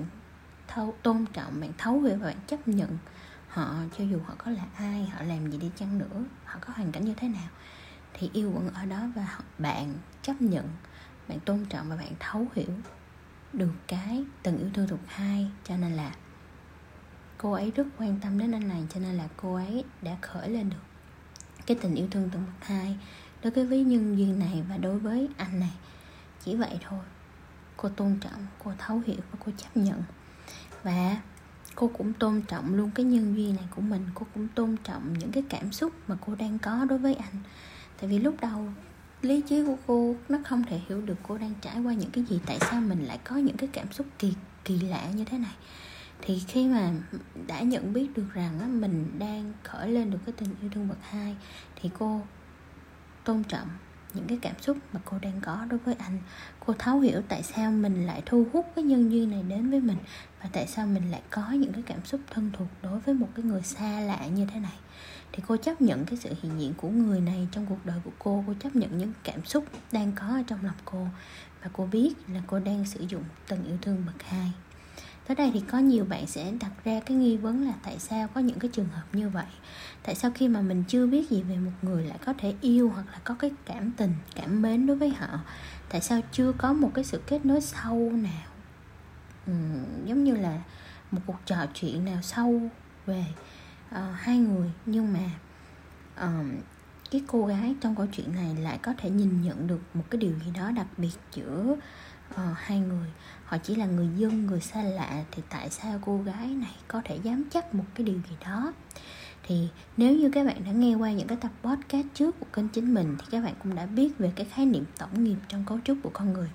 thâu, 0.67 0.95
tôn 1.03 1.25
trọng 1.33 1.61
bạn 1.61 1.71
thấu 1.77 1.99
hiểu 2.01 2.17
và 2.17 2.27
bạn 2.27 2.37
chấp 2.47 2.67
nhận 2.67 2.97
họ 3.47 3.75
cho 3.97 4.03
dù 4.03 4.19
họ 4.25 4.33
có 4.37 4.51
là 4.51 4.65
ai 4.75 5.05
họ 5.05 5.23
làm 5.23 5.51
gì 5.51 5.57
đi 5.57 5.71
chăng 5.75 5.97
nữa 5.97 6.23
họ 6.45 6.59
có 6.61 6.73
hoàn 6.73 6.91
cảnh 6.91 7.05
như 7.05 7.13
thế 7.13 7.27
nào. 7.27 7.49
Thì 8.13 8.29
yêu 8.33 8.51
vẫn 8.51 8.69
ở 8.73 8.85
đó 8.85 9.07
và 9.15 9.39
bạn 9.57 9.93
chấp 10.21 10.41
nhận 10.41 10.69
bạn 11.27 11.39
tôn 11.39 11.65
trọng 11.65 11.89
và 11.89 11.95
bạn 11.95 12.11
thấu 12.19 12.47
hiểu 12.55 12.69
được 13.53 13.71
cái 13.87 14.23
từng 14.43 14.57
yêu 14.57 14.69
thương 14.73 14.87
thuộc 14.87 14.99
hai, 15.07 15.51
cho 15.63 15.77
nên 15.77 15.91
là 15.91 16.15
cô 17.37 17.51
ấy 17.51 17.71
rất 17.75 17.87
quan 17.97 18.19
tâm 18.21 18.39
đến 18.39 18.51
anh 18.51 18.67
này, 18.67 18.83
cho 18.93 18.99
nên 18.99 19.15
là 19.15 19.27
cô 19.37 19.55
ấy 19.55 19.83
đã 20.01 20.17
khởi 20.21 20.49
lên 20.49 20.69
được 20.69 20.83
cái 21.65 21.77
tình 21.81 21.95
yêu 21.95 22.07
thương 22.11 22.29
từng 22.33 22.45
bậc 22.45 22.67
hai. 22.67 22.97
Đối 23.43 23.65
với 23.65 23.83
nhân 23.83 24.17
duyên 24.17 24.39
này 24.39 24.63
và 24.69 24.77
đối 24.77 24.99
với 24.99 25.29
anh 25.37 25.59
này, 25.59 25.73
chỉ 26.45 26.55
vậy 26.55 26.79
thôi. 26.89 26.99
Cô 27.77 27.89
tôn 27.89 28.17
trọng, 28.21 28.47
cô 28.63 28.71
thấu 28.77 29.01
hiểu 29.05 29.21
và 29.31 29.39
cô 29.45 29.51
chấp 29.57 29.77
nhận. 29.77 30.03
Và 30.83 31.17
cô 31.75 31.91
cũng 31.97 32.13
tôn 32.13 32.41
trọng 32.41 32.75
luôn 32.75 32.91
cái 32.91 33.05
nhân 33.05 33.35
duyên 33.35 33.55
này 33.55 33.65
của 33.75 33.81
mình. 33.81 34.05
Cô 34.13 34.27
cũng 34.33 34.47
tôn 34.47 34.75
trọng 34.83 35.13
những 35.19 35.31
cái 35.31 35.43
cảm 35.49 35.71
xúc 35.71 35.93
mà 36.07 36.17
cô 36.25 36.35
đang 36.35 36.59
có 36.59 36.85
đối 36.85 36.99
với 36.99 37.15
anh. 37.15 37.35
Tại 37.99 38.09
vì 38.09 38.19
lúc 38.19 38.35
đầu 38.41 38.67
lý 39.23 39.41
trí 39.41 39.63
của 39.65 39.77
cô 39.87 40.15
nó 40.29 40.37
không 40.45 40.63
thể 40.63 40.79
hiểu 40.89 41.01
được 41.01 41.15
cô 41.23 41.37
đang 41.37 41.53
trải 41.61 41.79
qua 41.79 41.93
những 41.93 42.11
cái 42.11 42.23
gì 42.23 42.39
tại 42.45 42.57
sao 42.61 42.81
mình 42.81 43.05
lại 43.05 43.19
có 43.23 43.35
những 43.35 43.57
cái 43.57 43.69
cảm 43.73 43.91
xúc 43.91 44.07
kỳ 44.19 44.33
kỳ 44.65 44.79
lạ 44.79 45.09
như 45.15 45.25
thế 45.25 45.37
này. 45.37 45.55
Thì 46.21 46.39
khi 46.47 46.67
mà 46.67 46.91
đã 47.47 47.61
nhận 47.61 47.93
biết 47.93 48.07
được 48.15 48.25
rằng 48.33 48.59
á, 48.59 48.67
mình 48.67 49.19
đang 49.19 49.53
khởi 49.63 49.91
lên 49.91 50.11
được 50.11 50.17
cái 50.25 50.33
tình 50.37 50.49
yêu 50.61 50.69
thương 50.73 50.87
bậc 50.87 50.97
hai 51.01 51.35
thì 51.75 51.89
cô 51.99 52.21
tôn 53.23 53.43
trọng 53.43 53.67
những 54.13 54.27
cái 54.27 54.37
cảm 54.41 54.55
xúc 54.61 54.77
mà 54.93 54.99
cô 55.05 55.17
đang 55.21 55.41
có 55.41 55.65
đối 55.69 55.79
với 55.79 55.95
anh. 55.99 56.19
Cô 56.65 56.73
thấu 56.79 56.99
hiểu 56.99 57.21
tại 57.27 57.43
sao 57.43 57.71
mình 57.71 58.05
lại 58.05 58.23
thu 58.25 58.45
hút 58.53 58.65
cái 58.75 58.83
nhân 58.83 59.11
duyên 59.11 59.31
này 59.31 59.43
đến 59.43 59.69
với 59.69 59.79
mình 59.79 59.97
và 60.41 60.49
tại 60.53 60.67
sao 60.67 60.87
mình 60.87 61.11
lại 61.11 61.21
có 61.29 61.51
những 61.51 61.73
cái 61.73 61.83
cảm 61.85 62.05
xúc 62.05 62.21
thân 62.29 62.51
thuộc 62.57 62.67
đối 62.81 62.99
với 62.99 63.15
một 63.15 63.27
cái 63.35 63.45
người 63.45 63.61
xa 63.61 63.99
lạ 63.99 64.27
như 64.27 64.45
thế 64.53 64.59
này 64.59 64.77
thì 65.33 65.43
cô 65.47 65.57
chấp 65.57 65.81
nhận 65.81 66.05
cái 66.05 66.17
sự 66.17 66.29
hiện 66.41 66.59
diện 66.59 66.73
của 66.77 66.89
người 66.89 67.21
này 67.21 67.47
trong 67.51 67.65
cuộc 67.65 67.85
đời 67.85 67.99
của 68.05 68.11
cô. 68.19 68.43
Cô 68.47 68.53
chấp 68.59 68.75
nhận 68.75 68.97
những 68.97 69.13
cảm 69.23 69.45
xúc 69.45 69.65
đang 69.91 70.11
có 70.11 70.27
ở 70.27 70.43
trong 70.47 70.59
lòng 70.63 70.75
cô. 70.85 71.07
Và 71.63 71.69
cô 71.73 71.85
biết 71.91 72.13
là 72.27 72.41
cô 72.47 72.59
đang 72.59 72.85
sử 72.85 73.05
dụng 73.07 73.23
tình 73.47 73.63
yêu 73.63 73.77
thương 73.81 74.03
bậc 74.05 74.23
hai. 74.23 74.51
Tới 75.27 75.35
đây 75.35 75.51
thì 75.53 75.61
có 75.71 75.77
nhiều 75.77 76.05
bạn 76.05 76.27
sẽ 76.27 76.51
đặt 76.61 76.71
ra 76.83 76.99
cái 77.05 77.17
nghi 77.17 77.37
vấn 77.37 77.65
là 77.65 77.73
tại 77.83 77.99
sao 77.99 78.27
có 78.33 78.41
những 78.41 78.59
cái 78.59 78.71
trường 78.73 78.87
hợp 78.87 79.03
như 79.13 79.29
vậy? 79.29 79.45
Tại 80.03 80.15
sao 80.15 80.31
khi 80.35 80.47
mà 80.47 80.61
mình 80.61 80.83
chưa 80.87 81.07
biết 81.07 81.29
gì 81.29 81.43
về 81.43 81.57
một 81.57 81.71
người 81.81 82.05
lại 82.05 82.17
có 82.25 82.33
thể 82.37 82.53
yêu 82.61 82.89
hoặc 82.89 83.05
là 83.11 83.19
có 83.23 83.35
cái 83.39 83.51
cảm 83.65 83.91
tình 83.91 84.13
cảm 84.35 84.61
mến 84.61 84.87
đối 84.87 84.97
với 84.97 85.09
họ? 85.09 85.39
Tại 85.89 86.01
sao 86.01 86.19
chưa 86.31 86.51
có 86.57 86.73
một 86.73 86.91
cái 86.93 87.03
sự 87.03 87.21
kết 87.27 87.45
nối 87.45 87.61
sâu 87.61 88.11
nào? 88.11 88.47
Ừ, 89.47 89.53
giống 90.05 90.23
như 90.23 90.35
là 90.35 90.61
một 91.11 91.21
cuộc 91.25 91.39
trò 91.45 91.57
chuyện 91.73 92.05
nào 92.05 92.21
sâu 92.21 92.61
về 93.05 93.25
uh, 93.93 94.15
hai 94.15 94.37
người. 94.37 94.71
Nhưng 94.85 95.13
mà 95.13 95.29
uh, 96.25 96.45
cái 97.11 97.23
cô 97.27 97.45
gái 97.45 97.75
trong 97.81 97.95
câu 97.95 98.05
chuyện 98.07 98.35
này 98.35 98.55
lại 98.55 98.77
có 98.77 98.93
thể 98.97 99.09
nhìn 99.09 99.41
nhận 99.41 99.67
được 99.67 99.81
một 99.93 100.03
cái 100.09 100.21
điều 100.21 100.33
gì 100.45 100.51
đó 100.51 100.71
đặc 100.71 100.87
biệt 100.97 101.13
giữa 101.33 101.75
uh, 102.33 102.39
hai 102.55 102.79
người. 102.79 103.07
Họ 103.45 103.57
chỉ 103.57 103.75
là 103.75 103.85
người 103.85 104.09
dân 104.17 104.45
người 104.45 104.61
xa 104.61 104.83
lạ 104.83 105.23
thì 105.31 105.43
tại 105.49 105.69
sao 105.69 105.99
cô 106.05 106.17
gái 106.17 106.47
này 106.47 106.75
có 106.87 107.01
thể 107.05 107.19
dám 107.23 107.43
chắc 107.51 107.75
một 107.75 107.85
cái 107.95 108.05
điều 108.05 108.15
gì 108.29 108.35
đó? 108.45 108.73
Thì 109.47 109.69
nếu 109.97 110.15
như 110.15 110.29
các 110.29 110.45
bạn 110.45 110.63
đã 110.65 110.71
nghe 110.71 110.95
qua 110.95 111.11
những 111.11 111.27
cái 111.27 111.37
tập 111.41 111.51
podcast 111.63 112.07
trước 112.13 112.39
của 112.39 112.45
kênh 112.53 112.69
chính 112.69 112.93
mình 112.93 113.15
thì 113.19 113.25
các 113.31 113.43
bạn 113.43 113.53
cũng 113.63 113.75
đã 113.75 113.85
biết 113.85 114.17
về 114.17 114.31
cái 114.35 114.45
khái 114.45 114.65
niệm 114.65 114.85
tổng 114.97 115.23
nghiệp 115.23 115.37
trong 115.47 115.65
cấu 115.65 115.79
trúc 115.83 115.97
của 116.03 116.11
con 116.13 116.33
người. 116.33 116.49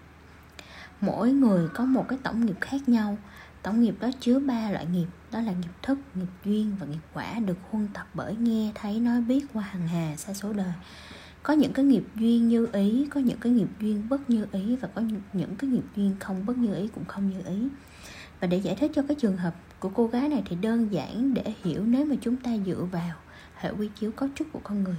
Mỗi 1.00 1.32
người 1.32 1.68
có 1.74 1.84
một 1.84 2.08
cái 2.08 2.18
tổng 2.22 2.46
nghiệp 2.46 2.56
khác 2.60 2.88
nhau 2.88 3.18
tổng 3.62 3.82
nghiệp 3.82 3.94
đó 4.00 4.10
chứa 4.20 4.38
ba 4.38 4.70
loại 4.70 4.86
nghiệp, 4.86 5.06
đó 5.32 5.40
là 5.40 5.52
nghiệp 5.52 5.70
thức, 5.82 5.98
nghiệp 6.14 6.26
duyên 6.44 6.76
và 6.80 6.86
nghiệp 6.86 6.98
quả 7.14 7.38
được 7.38 7.58
huân 7.70 7.88
tập 7.94 8.08
bởi 8.14 8.36
nghe, 8.36 8.72
thấy, 8.74 9.00
nói, 9.00 9.20
biết 9.20 9.46
qua 9.52 9.62
hàng 9.62 9.88
hà 9.88 10.16
xa 10.16 10.32
số 10.32 10.52
đời. 10.52 10.72
Có 11.42 11.54
những 11.54 11.72
cái 11.72 11.84
nghiệp 11.84 12.04
duyên 12.14 12.48
như 12.48 12.68
ý, 12.72 13.06
có 13.10 13.20
những 13.20 13.38
cái 13.40 13.52
nghiệp 13.52 13.68
duyên 13.80 14.08
bất 14.08 14.30
như 14.30 14.46
ý 14.52 14.76
và 14.76 14.88
có 14.94 15.02
những 15.32 15.56
cái 15.56 15.70
nghiệp 15.70 15.84
duyên 15.96 16.16
không 16.20 16.46
bất 16.46 16.58
như 16.58 16.74
ý 16.74 16.88
cũng 16.88 17.04
không 17.04 17.30
như 17.30 17.40
ý. 17.46 17.68
Và 18.40 18.46
để 18.46 18.56
giải 18.56 18.74
thích 18.74 18.90
cho 18.94 19.02
cái 19.08 19.14
trường 19.14 19.36
hợp 19.36 19.54
của 19.80 19.88
cô 19.94 20.06
gái 20.06 20.28
này 20.28 20.42
thì 20.46 20.56
đơn 20.56 20.92
giản 20.92 21.34
để 21.34 21.54
hiểu 21.64 21.84
nếu 21.86 22.04
mà 22.04 22.16
chúng 22.20 22.36
ta 22.36 22.50
dựa 22.66 22.86
vào 22.92 23.16
hệ 23.54 23.70
quy 23.70 23.88
chiếu 24.00 24.12
cấu 24.12 24.28
trúc 24.34 24.52
của 24.52 24.60
con 24.64 24.84
người 24.84 24.96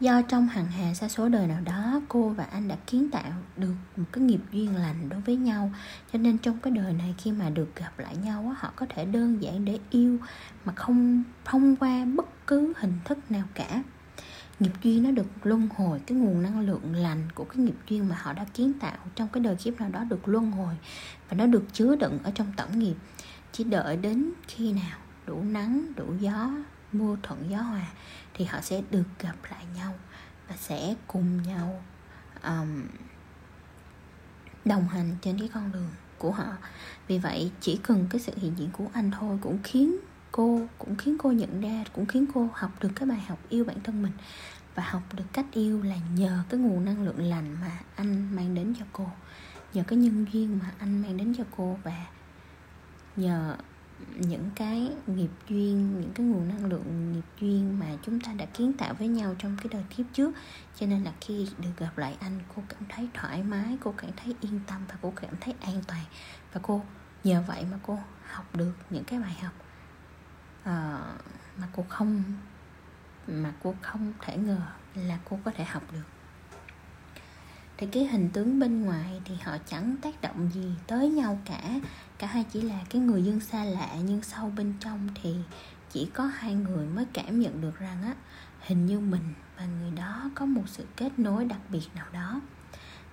do 0.00 0.22
trong 0.22 0.48
hàng 0.48 0.66
hà 0.66 0.94
xa 0.94 1.08
số 1.08 1.28
đời 1.28 1.46
nào 1.46 1.60
đó, 1.64 2.00
cô 2.08 2.28
và 2.28 2.44
anh 2.44 2.68
đã 2.68 2.76
kiến 2.86 3.10
tạo 3.10 3.32
được 3.56 3.74
một 3.96 4.04
cái 4.12 4.24
nghiệp 4.24 4.40
duyên 4.52 4.76
lành 4.76 5.08
đối 5.08 5.20
với 5.20 5.36
nhau. 5.36 5.72
Cho 6.12 6.18
nên 6.18 6.38
trong 6.38 6.58
cái 6.60 6.70
đời 6.70 6.92
này 6.92 7.14
khi 7.18 7.32
mà 7.32 7.50
được 7.50 7.76
gặp 7.76 7.98
lại 7.98 8.16
nhau 8.16 8.54
họ 8.58 8.72
có 8.76 8.86
thể 8.88 9.04
đơn 9.04 9.42
giản 9.42 9.64
để 9.64 9.78
yêu 9.90 10.18
mà 10.64 10.72
không 10.72 11.22
thông 11.44 11.76
qua 11.76 12.04
bất 12.04 12.46
cứ 12.46 12.72
hình 12.76 12.98
thức 13.04 13.30
nào 13.30 13.44
cả. 13.54 13.82
Nghiệp 14.60 14.72
duyên 14.82 15.02
nó 15.02 15.10
được 15.10 15.46
luân 15.46 15.68
hồi, 15.76 16.00
cái 16.06 16.18
nguồn 16.18 16.42
năng 16.42 16.60
lượng 16.60 16.94
lành 16.94 17.28
của 17.34 17.44
cái 17.44 17.56
nghiệp 17.56 17.74
duyên 17.88 18.08
mà 18.08 18.16
họ 18.22 18.32
đã 18.32 18.44
kiến 18.54 18.72
tạo 18.72 18.98
trong 19.14 19.28
cái 19.28 19.42
đời 19.42 19.56
kiếp 19.56 19.80
nào 19.80 19.90
đó 19.90 20.04
được 20.04 20.28
luân 20.28 20.50
hồi 20.50 20.74
và 21.28 21.36
nó 21.36 21.46
được 21.46 21.64
chứa 21.72 21.96
đựng 21.96 22.18
ở 22.24 22.30
trong 22.34 22.52
tổng 22.56 22.78
nghiệp. 22.78 22.94
Chỉ 23.52 23.64
đợi 23.64 23.96
đến 23.96 24.30
khi 24.48 24.72
nào 24.72 24.98
đủ 25.26 25.42
nắng, 25.42 25.86
đủ 25.96 26.04
gió 26.20 26.50
mưa 26.94 27.16
thuận 27.22 27.50
gió 27.50 27.62
hòa 27.62 27.86
thì 28.34 28.44
họ 28.44 28.60
sẽ 28.60 28.82
được 28.90 29.04
gặp 29.18 29.36
lại 29.50 29.64
nhau 29.76 29.94
và 30.48 30.56
sẽ 30.56 30.94
cùng 31.06 31.42
nhau 31.42 31.82
um, 32.42 32.82
đồng 34.64 34.88
hành 34.88 35.16
trên 35.22 35.38
cái 35.38 35.50
con 35.54 35.72
đường 35.72 35.90
của 36.18 36.32
họ. 36.32 36.56
Vì 37.08 37.18
vậy 37.18 37.50
chỉ 37.60 37.80
cần 37.82 38.06
cái 38.10 38.20
sự 38.20 38.32
hiện 38.36 38.54
diện 38.56 38.70
của 38.72 38.86
anh 38.92 39.10
thôi 39.10 39.38
cũng 39.42 39.58
khiến 39.64 39.96
cô 40.32 40.60
cũng 40.78 40.96
khiến 40.96 41.16
cô 41.18 41.32
nhận 41.32 41.60
ra 41.60 41.84
cũng 41.92 42.06
khiến 42.06 42.26
cô 42.34 42.48
học 42.54 42.70
được 42.80 42.90
cái 42.96 43.08
bài 43.08 43.20
học 43.28 43.38
yêu 43.48 43.64
bản 43.64 43.80
thân 43.84 44.02
mình. 44.02 44.12
Và 44.74 44.82
học 44.82 45.02
được 45.14 45.24
cách 45.32 45.46
yêu 45.52 45.82
là 45.82 45.96
nhờ 46.14 46.42
cái 46.48 46.60
nguồn 46.60 46.84
năng 46.84 47.02
lượng 47.02 47.22
lành 47.22 47.56
mà 47.60 47.80
anh 47.96 48.36
mang 48.36 48.54
đến 48.54 48.74
cho 48.78 48.84
cô 48.92 49.06
nhờ 49.74 49.82
cái 49.86 49.98
nhân 49.98 50.26
duyên 50.32 50.58
mà 50.58 50.72
anh 50.78 51.02
mang 51.02 51.16
đến 51.16 51.34
cho 51.38 51.44
cô 51.56 51.78
và 51.84 52.06
nhờ 53.16 53.56
những 54.16 54.50
cái 54.54 54.92
nghiệp 55.06 55.30
duyên 55.48 56.00
những 56.00 56.12
cái 56.14 56.26
nguồn 56.26 56.48
năng 56.48 56.64
lượng 56.64 57.12
nghiệp 57.12 57.24
duyên 57.40 57.78
mà 57.78 57.86
chúng 58.02 58.20
ta 58.20 58.32
đã 58.32 58.46
kiến 58.46 58.72
tạo 58.72 58.94
với 58.94 59.08
nhau 59.08 59.34
trong 59.38 59.56
cái 59.56 59.66
đời 59.70 59.84
kiếp 59.96 60.06
trước. 60.12 60.34
Cho 60.76 60.86
nên 60.86 61.04
là 61.04 61.12
khi 61.20 61.48
được 61.58 61.70
gặp 61.78 61.98
lại 61.98 62.16
anh 62.20 62.40
cô 62.56 62.62
cảm 62.68 62.82
thấy 62.88 63.08
thoải 63.14 63.42
mái 63.42 63.78
cô 63.80 63.94
cảm 63.96 64.10
thấy 64.16 64.34
yên 64.40 64.60
tâm 64.66 64.82
và 64.88 64.94
cô 65.02 65.12
cảm 65.16 65.34
thấy 65.40 65.54
an 65.60 65.82
toàn. 65.86 66.04
Và 66.52 66.60
cô 66.62 66.82
nhờ 67.24 67.42
vậy 67.46 67.66
mà 67.70 67.78
cô 67.82 67.98
học 68.26 68.56
được 68.56 68.72
những 68.90 69.04
cái 69.04 69.18
bài 69.18 69.36
học 69.42 69.52
uh, 70.60 71.20
mà 71.58 71.68
cô 71.72 71.84
không 71.88 72.22
mà 73.26 73.52
cô 73.62 73.74
không 73.82 74.12
thể 74.20 74.36
ngờ 74.36 74.60
là 74.94 75.18
cô 75.30 75.38
có 75.44 75.50
thể 75.56 75.64
học 75.64 75.82
được 75.92 76.13
thì 77.76 77.86
cái 77.86 78.06
hình 78.06 78.30
tướng 78.32 78.58
bên 78.58 78.82
ngoài 78.82 79.20
thì 79.24 79.34
họ 79.44 79.56
chẳng 79.66 79.96
tác 80.02 80.20
động 80.22 80.50
gì 80.54 80.72
tới 80.86 81.08
nhau 81.08 81.38
cả. 81.44 81.80
Cả 82.18 82.26
hai 82.26 82.44
chỉ 82.52 82.60
là 82.60 82.80
cái 82.90 83.02
người 83.02 83.22
dân 83.22 83.40
xa 83.40 83.64
lạ, 83.64 83.88
nhưng 84.04 84.22
sâu 84.22 84.52
bên 84.56 84.74
trong 84.80 85.08
thì 85.22 85.34
chỉ 85.90 86.10
có 86.14 86.24
hai 86.24 86.54
người 86.54 86.86
mới 86.86 87.04
cảm 87.12 87.40
nhận 87.40 87.60
được 87.60 87.78
rằng 87.78 88.02
á, 88.02 88.14
hình 88.60 88.86
như 88.86 89.00
mình 89.00 89.34
và 89.56 89.66
người 89.66 89.90
đó 89.90 90.30
có 90.34 90.46
một 90.46 90.62
sự 90.66 90.86
kết 90.96 91.18
nối 91.18 91.44
đặc 91.44 91.60
biệt 91.68 91.88
nào 91.94 92.06
đó. 92.12 92.40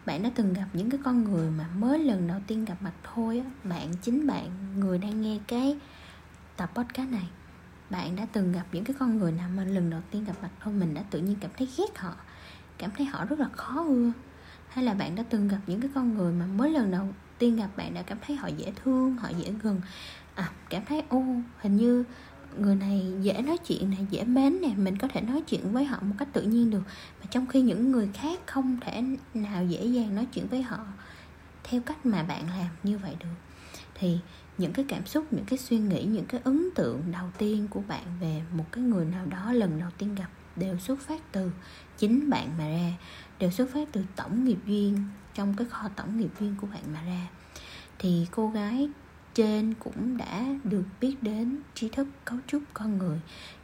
Bạn 0.06 0.24
đã 0.24 0.30
từng 0.36 0.54
gặp 0.54 0.68
những 0.74 0.90
cái 0.90 1.00
con 1.04 1.24
người 1.24 1.52
mà 1.52 1.68
mới 1.78 2.00
lần 2.00 2.28
đầu 2.28 2.40
tiên 2.48 2.66
gặp 2.66 2.82
mặt 2.82 2.94
thôi 3.04 3.44
á. 3.46 3.52
Bạn, 3.70 3.94
chính 4.02 4.28
bạn, 4.28 4.50
người 4.80 4.98
đang 4.98 5.22
nghe 5.22 5.40
cái 5.48 5.78
tập 6.58 6.72
podcast 6.76 7.12
này. 7.12 7.30
Bạn 7.90 8.16
đã 8.16 8.26
từng 8.34 8.52
gặp 8.52 8.66
những 8.72 8.84
cái 8.84 8.96
con 9.00 9.18
người 9.18 9.32
nào 9.32 9.50
mà 9.56 9.64
lần 9.64 9.90
đầu 9.90 10.02
tiên 10.12 10.26
gặp 10.26 10.34
mặt 10.42 10.50
thôi? 10.60 10.74
Mình 10.74 10.94
đã 10.94 11.04
tự 11.10 11.20
nhiên 11.20 11.38
cảm 11.42 11.52
thấy 11.58 11.70
ghét 11.78 11.98
họ, 12.00 12.14
cảm 12.78 12.92
thấy 12.98 13.06
họ 13.06 13.26
rất 13.26 13.40
là 13.40 13.50
khó 13.50 13.84
ưa 13.88 14.12
hay 14.74 14.86
là 14.86 14.94
bạn 14.94 15.16
đã 15.16 15.24
từng 15.30 15.48
gặp 15.48 15.60
những 15.68 15.82
cái 15.82 15.90
con 15.96 16.18
người 16.18 16.34
mà 16.34 16.46
mới 16.46 16.70
lần 16.72 16.92
đầu 16.92 17.08
tiên 17.38 17.56
gặp 17.56 17.70
bạn 17.78 17.94
đã 17.94 18.02
cảm 18.02 18.18
thấy 18.28 18.36
họ 18.36 18.48
dễ 18.48 18.74
thương, 18.84 19.18
họ 19.18 19.30
dễ 19.30 19.54
gần? 19.64 19.82
À 20.36 20.52
cảm 20.70 20.86
thấy, 20.86 21.04
ô, 21.10 21.24
hình 21.58 21.78
như 21.78 22.04
người 22.58 22.76
này 22.76 23.14
dễ 23.22 23.42
nói 23.42 23.58
chuyện 23.58 23.90
này, 23.90 24.08
dễ 24.10 24.24
mến 24.24 24.62
nè, 24.62 24.70
mình 24.78 24.98
có 24.98 25.08
thể 25.08 25.22
nói 25.22 25.42
chuyện 25.42 25.74
với 25.74 25.86
họ 25.86 25.98
một 26.02 26.16
cách 26.18 26.28
tự 26.34 26.42
nhiên 26.42 26.70
được. 26.70 26.84
Mà 27.20 27.26
trong 27.32 27.48
khi 27.48 27.62
những 27.62 27.92
người 27.92 28.10
khác 28.14 28.40
không 28.46 28.78
thể 28.82 29.04
nào 29.34 29.66
dễ 29.66 29.86
dàng 29.86 30.16
nói 30.16 30.28
chuyện 30.34 30.48
với 30.48 30.62
họ 30.62 30.78
theo 31.64 31.82
cách 31.82 32.06
mà 32.06 32.24
bạn 32.24 32.50
làm 32.50 32.70
như 32.84 32.98
vậy 32.98 33.16
được. 33.20 33.36
Thì 33.96 34.18
những 34.58 34.74
cái 34.74 34.86
cảm 34.88 35.06
xúc, 35.06 35.34
những 35.34 35.46
cái 35.46 35.60
suy 35.60 35.78
nghĩ, 35.78 36.04
những 36.04 36.26
cái 36.26 36.42
ấn 36.44 36.70
tượng 36.76 37.02
đầu 37.12 37.30
tiên 37.38 37.68
của 37.70 37.82
bạn 37.88 38.04
về 38.22 38.42
một 38.54 38.66
cái 38.72 38.84
người 38.84 39.06
nào 39.06 39.26
đó 39.26 39.54
lần 39.54 39.80
đầu 39.80 39.90
tiên 39.98 40.16
gặp 40.16 40.30
đều 40.56 40.78
xuất 40.78 41.00
phát 41.00 41.32
từ 41.32 41.52
chính 41.98 42.30
bạn 42.30 42.50
mà 42.58 42.68
ra 42.68 42.92
đều 43.42 43.52
xuất 43.52 43.70
phát 43.74 43.88
từ 43.92 44.04
tổng 44.16 44.46
nghiệp 44.46 44.60
duyên, 44.68 44.98
trong 45.34 45.54
cái 45.58 45.68
kho 45.68 45.88
tổng 45.88 46.18
nghiệp 46.18 46.30
duyên 46.40 46.56
của 46.62 46.68
bạn 46.68 46.84
mà 46.94 47.04
ra. 47.04 47.28
Thì 48.00 48.28
cô 48.32 48.50
gái 48.50 48.90
trên 49.34 49.74
cũng 49.74 50.18
đã 50.18 50.46
được 50.64 50.84
biết 51.02 51.16
đến 51.22 51.58
trí 51.76 51.90
thức 51.90 52.08
cấu 52.26 52.38
trúc 52.48 52.64
con 52.74 52.98
người, 52.98 53.20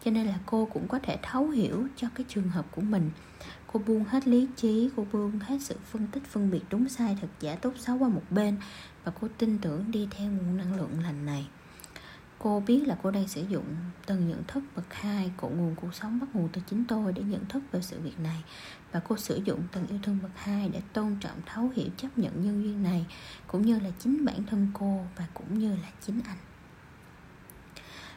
cho 0.06 0.12
nên 0.12 0.26
là 0.26 0.40
cô 0.46 0.68
cũng 0.74 0.88
có 0.88 1.00
thể 1.04 1.18
thấu 1.22 1.50
hiểu 1.50 1.88
cho 1.96 2.08
cái 2.16 2.26
trường 2.30 2.50
hợp 2.50 2.66
của 2.72 2.82
mình. 2.82 3.12
Cô 3.74 3.82
buông 3.88 4.04
hết 4.04 4.28
lý 4.28 4.48
trí, 4.56 4.90
cô 4.96 5.08
buông 5.12 5.40
hết 5.40 5.58
sự 5.62 5.76
phân 5.92 6.08
tích 6.08 6.24
phân 6.26 6.52
biệt 6.52 6.62
đúng 6.70 6.90
sai, 6.90 7.18
thật 7.22 7.28
giả 7.40 7.56
tốt 7.56 7.74
xấu 7.78 7.98
qua 7.98 8.10
một 8.10 8.24
bên, 8.30 8.58
và 9.04 9.12
cô 9.22 9.28
tin 9.38 9.58
tưởng 9.58 9.92
đi 9.92 10.08
theo 10.12 10.32
nguồn 10.32 10.58
năng 10.58 10.76
lượng 10.78 10.92
lành 11.04 11.26
này 11.26 11.48
cô 12.40 12.64
biết 12.68 12.88
là 12.88 12.98
cô 13.04 13.12
đang 13.12 13.28
sử 13.28 13.46
dụng 13.50 13.66
từng 14.06 14.30
nhận 14.30 14.44
thức 14.48 14.64
bậc 14.76 14.94
hai 14.94 15.32
của 15.38 15.50
nguồn 15.50 15.76
cuộc 15.76 15.96
sống 15.96 16.20
bắt 16.20 16.28
nguồn 16.34 16.50
từ 16.54 16.62
chính 16.70 16.86
tôi 16.86 17.14
để 17.14 17.24
nhận 17.24 17.46
thức 17.46 17.64
về 17.72 17.82
sự 17.82 18.00
việc 18.00 18.20
này. 18.20 18.44
Và 18.92 19.00
cô 19.08 19.18
sử 19.18 19.42
dụng 19.46 19.64
từng 19.72 19.88
yêu 19.88 20.00
thương 20.04 20.20
bậc 20.24 20.32
hai 20.36 20.70
để 20.70 20.82
tôn 20.94 21.16
trọng, 21.20 21.42
thấu 21.46 21.72
hiểu, 21.76 21.88
chấp 21.98 22.18
nhận 22.18 22.46
nhân 22.46 22.64
duyên 22.64 22.84
này, 22.84 23.06
cũng 23.48 23.62
như 23.62 23.80
là 23.80 23.90
chính 24.00 24.26
bản 24.26 24.44
thân 24.46 24.68
cô 24.74 25.06
và 25.16 25.28
cũng 25.34 25.60
như 25.60 25.76
là 25.76 25.90
chính 26.06 26.22
anh. 26.28 26.38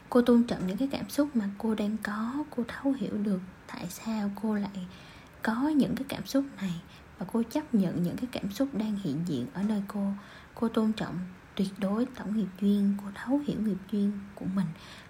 Cô 0.08 0.22
tôn 0.22 0.42
trọng 0.42 0.66
những 0.66 0.76
cái 0.76 0.88
cảm 0.92 1.10
xúc 1.10 1.36
mà 1.36 1.44
cô 1.58 1.74
đang 1.74 1.96
có, 2.02 2.44
cô 2.56 2.62
thấu 2.68 2.92
hiểu 2.92 3.18
được 3.18 3.40
tại 3.66 3.86
sao 3.88 4.30
cô 4.42 4.54
lại 4.54 4.86
có 5.42 5.68
những 5.68 5.94
cái 5.96 6.04
cảm 6.08 6.26
xúc 6.26 6.44
này. 6.56 6.80
Và 7.18 7.26
cô 7.32 7.42
chấp 7.42 7.74
nhận 7.74 8.02
những 8.02 8.16
cái 8.16 8.26
cảm 8.32 8.52
xúc 8.52 8.68
đang 8.72 8.98
hiện 9.02 9.20
diện 9.26 9.46
ở 9.54 9.62
nơi 9.62 9.82
cô. 9.88 10.12
Cô 10.54 10.68
tôn 10.68 10.92
trọng 10.92 11.18
tuyệt 11.60 11.78
đối 11.78 12.06
tổng 12.06 12.36
nghiệp 12.36 12.48
duyên 12.60 12.94
cô 13.04 13.10
thấu 13.14 13.40
hiểu 13.46 13.60
nghiệp 13.60 13.76
duyên 13.92 14.12
của 14.34 14.44
mình. 14.54 14.66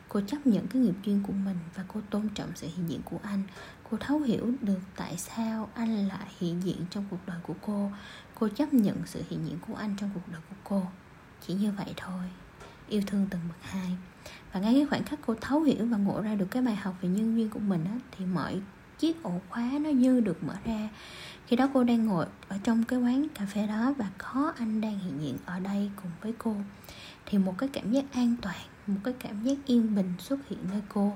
Cô 0.08 0.20
chấp 0.20 0.46
nhận 0.46 0.66
cái 0.66 0.82
nghiệp 0.82 0.94
duyên 1.04 1.22
của 1.26 1.32
mình 1.32 1.56
và 1.74 1.84
cô 1.88 2.00
tôn 2.10 2.28
trọng 2.34 2.50
sự 2.54 2.66
hiện 2.76 2.88
diện 2.88 3.00
của 3.04 3.18
anh. 3.22 3.42
Cô 3.90 3.96
thấu 4.00 4.20
hiểu 4.20 4.52
được 4.60 4.78
tại 4.96 5.16
sao 5.16 5.68
anh 5.74 6.08
lại 6.08 6.26
hiện 6.38 6.62
diện 6.64 6.76
trong 6.90 7.04
cuộc 7.10 7.16
đời 7.26 7.36
của 7.42 7.54
cô. 7.62 7.90
Cô 8.34 8.48
chấp 8.48 8.74
nhận 8.74 8.96
sự 9.06 9.22
hiện 9.30 9.46
diện 9.46 9.58
của 9.66 9.74
anh 9.74 9.96
trong 10.00 10.10
cuộc 10.14 10.32
đời 10.32 10.40
của 10.50 10.56
cô. 10.64 10.82
Chỉ 11.46 11.54
như 11.54 11.72
vậy 11.72 11.94
thôi. 11.96 12.22
Yêu 12.88 13.02
thương 13.06 13.26
từng 13.30 13.40
bậc 13.48 13.62
hai. 13.62 13.96
Và 14.52 14.60
ngay 14.60 14.74
cái 14.74 14.86
khoảnh 14.86 15.04
khắc 15.04 15.18
cô 15.26 15.34
thấu 15.40 15.62
hiểu 15.62 15.86
và 15.86 15.96
ngộ 15.96 16.20
ra 16.20 16.34
được 16.34 16.46
cái 16.50 16.62
bài 16.62 16.76
học 16.76 16.94
về 17.00 17.08
nhân 17.08 17.36
duyên 17.36 17.50
của 17.50 17.60
mình 17.60 17.84
á, 17.84 17.98
thì 18.18 18.26
mọi 18.26 18.60
chiếc 19.00 19.22
ổ 19.22 19.40
khóa 19.48 19.70
nó 19.80 19.90
như 19.90 20.20
được 20.20 20.44
mở 20.44 20.54
ra. 20.64 20.88
Khi 21.46 21.56
đó 21.56 21.68
cô 21.74 21.84
đang 21.84 22.06
ngồi 22.06 22.26
ở 22.48 22.58
trong 22.64 22.84
cái 22.84 22.98
quán 22.98 23.26
cà 23.34 23.46
phê 23.46 23.66
đó 23.66 23.94
và 23.98 24.10
có 24.18 24.52
anh 24.58 24.80
đang 24.80 24.98
hiện 24.98 25.20
diện 25.20 25.38
ở 25.44 25.60
đây 25.60 25.90
cùng 26.02 26.10
với 26.22 26.34
cô. 26.38 26.56
Thì 27.26 27.38
một 27.38 27.54
cái 27.58 27.68
cảm 27.72 27.92
giác 27.92 28.04
an 28.12 28.36
toàn, 28.42 28.60
một 28.86 29.00
cái 29.04 29.14
cảm 29.18 29.42
giác 29.42 29.54
yên 29.66 29.94
bình 29.94 30.12
xuất 30.18 30.48
hiện 30.48 30.58
nơi 30.72 30.82
cô. 30.88 31.12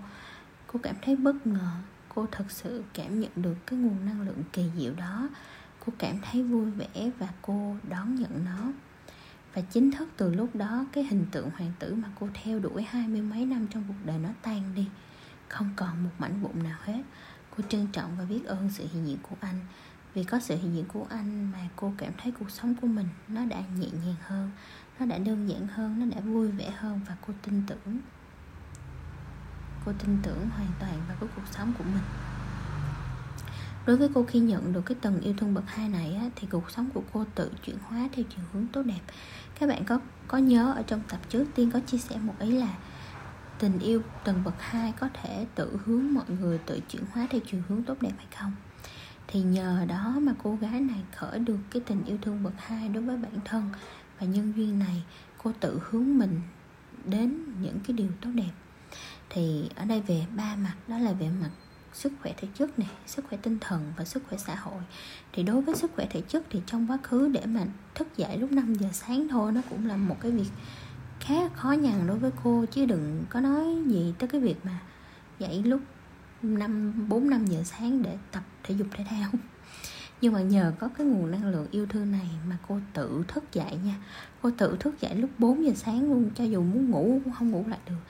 Cô 0.66 0.80
cảm 0.82 0.94
thấy 1.02 1.16
bất 1.16 1.46
ngờ. 1.46 1.70
Cô 2.14 2.26
thật 2.32 2.44
sự 2.48 2.84
cảm 2.94 3.20
nhận 3.20 3.30
được 3.36 3.54
cái 3.66 3.78
nguồn 3.78 4.06
năng 4.06 4.20
lượng 4.20 4.42
kỳ 4.52 4.64
diệu 4.78 4.92
đó. 4.94 5.28
Cô 5.86 5.92
cảm 5.98 6.16
thấy 6.22 6.42
vui 6.42 6.70
vẻ 6.70 7.10
và 7.18 7.28
cô 7.42 7.76
đón 7.88 8.14
nhận 8.14 8.44
nó. 8.44 8.72
Và 9.54 9.62
chính 9.62 9.90
thức 9.90 10.08
từ 10.16 10.34
lúc 10.34 10.56
đó, 10.56 10.86
cái 10.92 11.04
hình 11.04 11.26
tượng 11.30 11.50
hoàng 11.50 11.72
tử 11.78 11.94
mà 11.94 12.08
cô 12.20 12.28
theo 12.34 12.58
đuổi 12.58 12.82
hai 12.82 13.08
mươi 13.08 13.22
mấy 13.22 13.46
năm 13.46 13.66
trong 13.70 13.84
cuộc 13.88 14.06
đời 14.06 14.18
nó 14.18 14.28
tan 14.42 14.62
đi. 14.76 14.86
Không 15.48 15.70
còn 15.76 16.04
một 16.04 16.10
mảnh 16.18 16.40
vụn 16.42 16.62
nào 16.62 16.78
hết 16.82 17.02
cô 17.56 17.64
trân 17.68 17.86
trọng 17.86 18.16
và 18.18 18.24
biết 18.24 18.44
ơn 18.46 18.70
sự 18.70 18.86
hiện 18.92 19.06
diện 19.06 19.18
của 19.22 19.36
anh. 19.40 19.60
Vì 20.14 20.24
có 20.24 20.40
sự 20.40 20.56
hiện 20.56 20.74
diện 20.74 20.84
của 20.88 21.06
anh 21.10 21.50
mà 21.52 21.58
cô 21.76 21.92
cảm 21.98 22.12
thấy 22.22 22.32
cuộc 22.38 22.50
sống 22.50 22.74
của 22.74 22.86
mình 22.86 23.08
nó 23.28 23.44
đã 23.44 23.62
nhẹ 23.78 23.88
nhàng 24.04 24.16
hơn 24.26 24.50
nó 25.00 25.06
đã 25.06 25.18
đơn 25.18 25.48
giản 25.48 25.66
hơn 25.66 26.00
nó 26.00 26.16
đã 26.16 26.20
vui 26.20 26.48
vẻ 26.48 26.70
hơn 26.70 27.00
và 27.08 27.16
cô 27.26 27.34
tin 27.42 27.62
tưởng. 27.66 28.00
Cô 29.86 29.92
tin 29.98 30.18
tưởng 30.22 30.48
hoàn 30.48 30.68
toàn 30.80 31.00
vào 31.08 31.16
cái 31.20 31.28
cuộc 31.36 31.42
sống 31.50 31.72
của 31.78 31.84
mình. 31.84 32.02
Đối 33.86 33.96
với 33.96 34.08
cô 34.14 34.24
khi 34.24 34.40
nhận 34.40 34.72
được 34.72 34.82
cái 34.86 34.96
tầng 35.00 35.20
yêu 35.20 35.34
thương 35.38 35.54
bậc 35.54 35.64
hai 35.66 35.88
này 35.88 36.14
á, 36.14 36.30
thì 36.36 36.48
cuộc 36.50 36.70
sống 36.70 36.90
của 36.94 37.02
cô 37.12 37.24
tự 37.34 37.52
chuyển 37.62 37.76
hóa 37.82 38.08
theo 38.12 38.24
chiều 38.36 38.44
hướng 38.52 38.66
tốt 38.66 38.82
đẹp. 38.82 39.00
Các 39.60 39.68
bạn 39.68 39.84
có 39.84 40.00
có 40.28 40.38
nhớ 40.38 40.72
ở 40.76 40.82
trong 40.82 41.00
tập 41.08 41.20
trước 41.28 41.46
tiên 41.54 41.70
có 41.70 41.80
chia 41.80 41.98
sẻ 41.98 42.16
một 42.16 42.34
ý 42.38 42.50
là 42.50 42.74
tình 43.58 43.78
yêu 43.78 44.02
tầng 44.24 44.44
bậc 44.44 44.54
2 44.58 44.92
có 44.92 45.08
thể 45.22 45.46
tự 45.54 45.78
hướng 45.84 46.14
mọi 46.14 46.24
người 46.40 46.58
tự 46.58 46.80
chuyển 46.88 47.02
hóa 47.12 47.26
theo 47.30 47.40
chiều 47.50 47.62
hướng 47.68 47.82
tốt 47.82 47.96
đẹp 48.00 48.12
hay 48.16 48.26
không? 48.38 48.52
Thì 49.26 49.42
nhờ 49.42 49.84
đó 49.88 50.16
mà 50.22 50.32
cô 50.42 50.58
gái 50.60 50.80
này 50.80 51.00
khởi 51.16 51.38
được 51.38 51.58
cái 51.70 51.82
tình 51.86 52.04
yêu 52.04 52.18
thương 52.22 52.42
bậc 52.42 52.52
hai 52.58 52.88
đối 52.88 53.02
với 53.02 53.16
bản 53.16 53.40
thân 53.44 53.70
và 54.18 54.26
nhân 54.26 54.52
duyên 54.56 54.78
này, 54.78 55.04
cô 55.42 55.52
tự 55.60 55.80
hướng 55.90 56.18
mình 56.18 56.40
đến 57.04 57.44
những 57.62 57.78
cái 57.86 57.96
điều 57.96 58.08
tốt 58.20 58.30
đẹp. 58.34 58.52
Thì 59.30 59.68
ở 59.76 59.84
đây 59.84 60.00
về 60.00 60.26
ba 60.36 60.56
mặt, 60.56 60.74
đó 60.88 60.98
là 60.98 61.12
về 61.12 61.30
mặt 61.42 61.50
sức 61.92 62.12
khỏe 62.22 62.34
thể 62.36 62.48
chất 62.54 62.78
này 62.78 62.88
sức 63.06 63.24
khỏe 63.28 63.38
tinh 63.42 63.58
thần 63.60 63.92
và 63.96 64.04
sức 64.04 64.22
khỏe 64.28 64.38
xã 64.38 64.54
hội. 64.54 64.82
Thì 65.32 65.42
đối 65.42 65.62
với 65.62 65.74
sức 65.74 65.90
khỏe 65.94 66.06
thể 66.10 66.20
chất 66.20 66.44
thì 66.50 66.60
trong 66.66 66.90
quá 66.90 66.98
khứ 67.02 67.28
để 67.28 67.46
mà 67.46 67.66
thức 67.94 68.16
dậy 68.16 68.38
lúc 68.38 68.52
5 68.52 68.74
giờ 68.74 68.88
sáng 68.92 69.28
thôi, 69.28 69.52
nó 69.52 69.60
cũng 69.70 69.86
là 69.86 69.96
một 69.96 70.16
cái 70.20 70.30
việc 70.30 70.50
khá 71.24 71.48
khó 71.48 71.72
nhằn 71.72 72.06
đối 72.06 72.18
với 72.18 72.30
cô. 72.44 72.64
Chứ 72.70 72.86
đừng 72.86 73.24
có 73.28 73.40
nói 73.40 73.64
gì 73.86 74.14
tới 74.18 74.28
cái 74.28 74.40
việc 74.40 74.56
mà 74.64 74.80
dậy 75.38 75.62
lúc 75.64 75.80
năm, 76.42 76.94
bốn, 77.08 77.30
năm 77.30 77.46
giờ 77.46 77.62
sáng 77.64 78.02
để 78.02 78.18
tập, 78.32 78.42
thể 78.62 78.74
dục, 78.74 78.86
thể 78.90 79.04
thao. 79.10 79.30
Nhưng 80.20 80.32
mà 80.32 80.40
nhờ 80.40 80.72
có 80.78 80.88
cái 80.98 81.06
nguồn 81.06 81.30
năng 81.30 81.46
lượng 81.46 81.66
yêu 81.70 81.86
thương 81.86 82.12
này 82.12 82.30
mà 82.48 82.58
cô 82.68 82.80
tự 82.92 83.24
thức 83.28 83.44
dậy 83.52 83.78
nha. 83.84 83.94
Cô 84.42 84.50
tự 84.58 84.76
thức 84.80 85.00
dậy 85.00 85.14
lúc 85.14 85.30
4 85.38 85.64
giờ 85.64 85.72
sáng 85.76 86.10
luôn, 86.10 86.30
cho 86.34 86.44
dù 86.44 86.62
muốn 86.62 86.90
ngủ 86.90 87.20
cũng 87.24 87.32
không 87.32 87.50
ngủ 87.50 87.64
lại 87.68 87.78
được. 87.88 88.00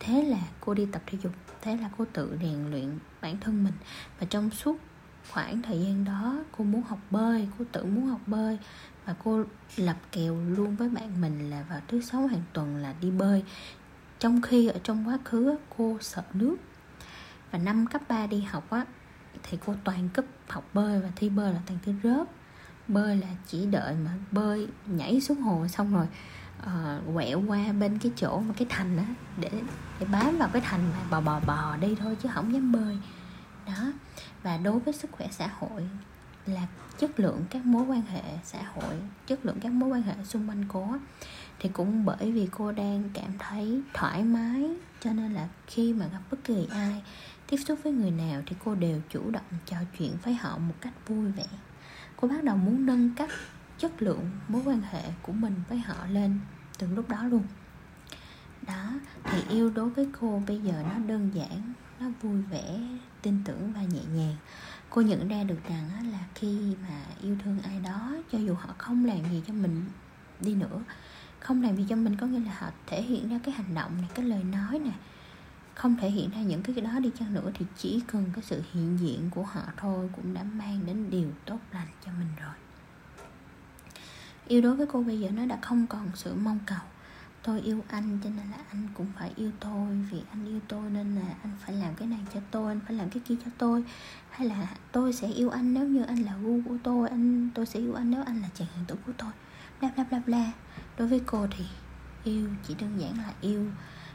Thế 0.00 0.22
là 0.22 0.40
cô 0.60 0.74
đi 0.74 0.86
tập 0.92 1.02
thể 1.06 1.18
dục. 1.22 1.32
Thế 1.62 1.76
là 1.76 1.90
cô 1.98 2.04
tự 2.12 2.38
rèn 2.42 2.70
luyện 2.70 2.98
bản 3.20 3.36
thân 3.40 3.64
mình. 3.64 3.74
Và 4.20 4.26
trong 4.30 4.50
suốt 4.50 4.76
khoảng 5.30 5.62
thời 5.62 5.78
gian 5.78 6.04
đó 6.04 6.36
cô 6.52 6.64
muốn 6.64 6.82
học 6.82 6.98
bơi 7.10 7.48
cô 7.58 7.64
tự 7.72 7.84
muốn 7.84 8.06
học 8.06 8.20
bơi 8.26 8.58
và 9.04 9.14
cô 9.24 9.44
lập 9.76 9.96
kèo 10.12 10.36
luôn 10.48 10.76
với 10.76 10.88
bạn 10.88 11.20
mình 11.20 11.50
là 11.50 11.64
vào 11.70 11.80
thứ 11.88 12.00
sáu 12.00 12.26
hàng 12.26 12.42
tuần 12.52 12.76
là 12.76 12.94
đi 13.00 13.10
bơi. 13.10 13.44
Trong 14.18 14.42
khi 14.42 14.66
ở 14.66 14.78
trong 14.82 15.08
quá 15.08 15.18
khứ 15.24 15.56
cô 15.76 15.98
sợ 16.00 16.22
nước. 16.34 16.56
Và 17.50 17.58
năm 17.58 17.86
cấp 17.86 18.02
3 18.08 18.26
đi 18.26 18.40
học 18.40 18.70
á 18.70 18.84
thì 19.42 19.58
cô 19.66 19.74
toàn 19.84 20.08
cấp 20.08 20.24
học 20.48 20.64
bơi 20.74 21.00
và 21.00 21.08
thi 21.16 21.28
bơi 21.28 21.52
là 21.52 21.60
toàn 21.66 21.78
thứ 21.84 21.92
rớt 22.02 22.28
bơi 22.88 23.16
là 23.16 23.26
chỉ 23.46 23.66
đợi 23.66 23.94
mà 24.04 24.10
bơi 24.30 24.68
nhảy 24.86 25.20
xuống 25.20 25.40
hồ 25.40 25.68
xong 25.68 25.94
rồi 25.94 26.06
uh, 26.62 27.14
quẹo 27.14 27.42
qua 27.46 27.72
bên 27.72 27.98
cái 27.98 28.12
chỗ 28.16 28.40
mà 28.40 28.54
cái 28.58 28.66
thành 28.70 28.96
á 28.96 29.04
để 29.36 29.50
để 30.00 30.06
bám 30.12 30.38
vào 30.38 30.48
cái 30.52 30.62
thành 30.64 30.80
mà 30.90 30.98
bò 31.10 31.20
bò 31.20 31.40
bò 31.46 31.76
đi 31.76 31.94
thôi 31.94 32.16
chứ 32.22 32.28
không 32.34 32.52
dám 32.52 32.72
bơi 32.72 32.98
đó. 33.66 33.92
Và 34.42 34.56
đối 34.56 34.80
với 34.80 34.94
sức 34.94 35.12
khỏe 35.12 35.28
xã 35.30 35.46
hội 35.58 35.88
là 36.46 36.66
chất 36.98 37.20
lượng 37.20 37.44
các 37.50 37.66
mối 37.66 37.84
quan 37.84 38.02
hệ 38.02 38.22
xã 38.44 38.62
hội, 38.62 38.94
chất 39.26 39.46
lượng 39.46 39.60
các 39.60 39.72
mối 39.72 39.88
quan 39.88 40.02
hệ 40.02 40.14
xung 40.24 40.48
quanh 40.48 40.64
cô 40.68 40.88
thì 41.58 41.68
cũng 41.68 42.04
bởi 42.04 42.32
vì 42.32 42.48
cô 42.50 42.72
đang 42.72 43.10
cảm 43.14 43.38
thấy 43.38 43.82
thoải 43.94 44.24
mái. 44.24 44.70
Cho 45.00 45.12
nên 45.12 45.34
là 45.34 45.48
khi 45.66 45.92
mà 45.92 46.06
gặp 46.06 46.20
bất 46.30 46.44
kỳ 46.44 46.66
ai, 46.70 47.02
tiếp 47.46 47.56
xúc 47.56 47.78
với 47.84 47.92
người 47.92 48.10
nào 48.10 48.42
thì 48.46 48.56
cô 48.64 48.74
đều 48.74 49.00
chủ 49.10 49.30
động 49.30 49.44
trò 49.66 49.76
chuyện 49.98 50.12
với 50.22 50.34
họ 50.34 50.58
một 50.58 50.74
cách 50.80 51.08
vui 51.08 51.32
vẻ. 51.32 51.46
Cô 52.16 52.28
bắt 52.28 52.44
đầu 52.44 52.56
muốn 52.56 52.86
nâng 52.86 53.14
cấp 53.14 53.28
chất 53.78 54.02
lượng 54.02 54.30
mối 54.48 54.62
quan 54.64 54.80
hệ 54.80 55.02
của 55.22 55.32
mình 55.32 55.54
với 55.68 55.78
họ 55.78 55.94
lên 56.10 56.38
từ 56.78 56.86
lúc 56.94 57.08
đó 57.08 57.22
luôn. 57.22 57.42
Đó, 58.62 58.90
thì 59.24 59.42
yêu 59.48 59.70
đối 59.70 59.90
với 59.90 60.08
cô 60.20 60.42
bây 60.46 60.60
giờ 60.60 60.84
nó 60.90 60.98
đơn 60.98 61.30
giản, 61.34 61.72
nó 62.00 62.06
vui 62.22 62.42
vẻ 62.42 62.78
tin 63.26 63.38
tưởng 63.44 63.72
và 63.72 63.82
nhẹ 63.82 64.00
nhàng. 64.14 64.36
Cô 64.90 65.02
nhận 65.02 65.28
ra 65.28 65.42
được 65.42 65.58
rằng 65.68 66.12
là 66.12 66.18
khi 66.34 66.76
mà 66.88 67.02
yêu 67.22 67.36
thương 67.44 67.58
ai 67.62 67.80
đó, 67.80 68.12
cho 68.32 68.38
dù 68.38 68.54
họ 68.54 68.74
không 68.78 69.04
làm 69.04 69.30
gì 69.30 69.42
cho 69.46 69.54
mình 69.54 69.84
đi 70.40 70.54
nữa, 70.54 70.82
không 71.40 71.62
làm 71.62 71.76
gì 71.76 71.86
cho 71.88 71.96
mình 71.96 72.16
có 72.16 72.26
nghĩa 72.26 72.40
là 72.40 72.56
họ 72.58 72.70
thể 72.86 73.02
hiện 73.02 73.28
ra 73.28 73.38
cái 73.44 73.54
hành 73.54 73.74
động 73.74 73.92
này, 73.96 74.10
cái 74.14 74.26
lời 74.26 74.44
nói 74.44 74.78
này. 74.78 74.94
Không 75.74 75.96
thể 76.00 76.10
hiện 76.10 76.30
ra 76.30 76.40
những 76.40 76.62
cái 76.62 76.80
đó 76.80 76.98
đi 76.98 77.10
chăng 77.18 77.34
nữa 77.34 77.50
thì 77.54 77.66
chỉ 77.76 78.02
cần 78.06 78.24
cái 78.34 78.44
sự 78.44 78.62
hiện 78.72 78.98
diện 79.00 79.30
của 79.30 79.42
họ 79.42 79.62
thôi 79.76 80.10
cũng 80.16 80.34
đã 80.34 80.42
mang 80.42 80.86
đến 80.86 81.10
điều 81.10 81.28
tốt 81.44 81.58
lành 81.72 81.88
cho 82.04 82.10
mình 82.18 82.28
rồi. 82.40 82.54
Yêu 84.48 84.62
đối 84.62 84.76
với 84.76 84.86
cô 84.86 85.02
bây 85.02 85.20
giờ 85.20 85.30
nó 85.30 85.46
đã 85.46 85.58
không 85.62 85.86
còn 85.86 86.10
sự 86.14 86.34
mong 86.34 86.58
cầu 86.66 86.78
tôi 87.46 87.60
yêu 87.60 87.84
anh, 87.88 88.18
cho 88.24 88.30
nên 88.30 88.50
là 88.50 88.56
anh 88.68 88.88
cũng 88.94 89.06
phải 89.18 89.32
yêu 89.36 89.50
tôi, 89.60 89.96
vì 90.10 90.22
anh 90.30 90.46
yêu 90.46 90.60
tôi 90.68 90.90
nên 90.90 91.14
là 91.14 91.34
anh 91.42 91.52
phải 91.60 91.74
làm 91.76 91.94
cái 91.94 92.08
này 92.08 92.20
cho 92.34 92.40
tôi, 92.50 92.72
anh 92.72 92.80
phải 92.86 92.94
làm 92.94 93.10
cái 93.10 93.22
kia 93.26 93.34
cho 93.44 93.50
tôi. 93.58 93.84
Hay 94.30 94.48
là 94.48 94.66
tôi 94.92 95.12
sẽ 95.12 95.28
yêu 95.28 95.50
anh 95.50 95.74
nếu 95.74 95.84
như 95.88 96.02
anh 96.02 96.22
là 96.22 96.36
gu 96.36 96.60
của 96.68 96.76
tôi, 96.82 97.08
anh, 97.08 97.50
tôi 97.54 97.66
sẽ 97.66 97.80
yêu 97.80 97.94
anh 97.94 98.10
nếu 98.10 98.22
anh 98.26 98.40
là 98.40 98.48
chàng 98.54 98.68
hiện 98.76 98.84
tượng 98.84 98.98
của 99.06 99.12
tôi. 99.18 99.30
Bla 99.80 99.90
bla 99.94 100.04
bla 100.04 100.20
bla. 100.26 100.52
Đối 100.98 101.08
với 101.08 101.20
cô 101.26 101.46
thì 101.56 101.64
yêu 102.24 102.50
chỉ 102.68 102.74
đơn 102.74 103.00
giản 103.00 103.18
là 103.18 103.32
yêu. 103.40 103.70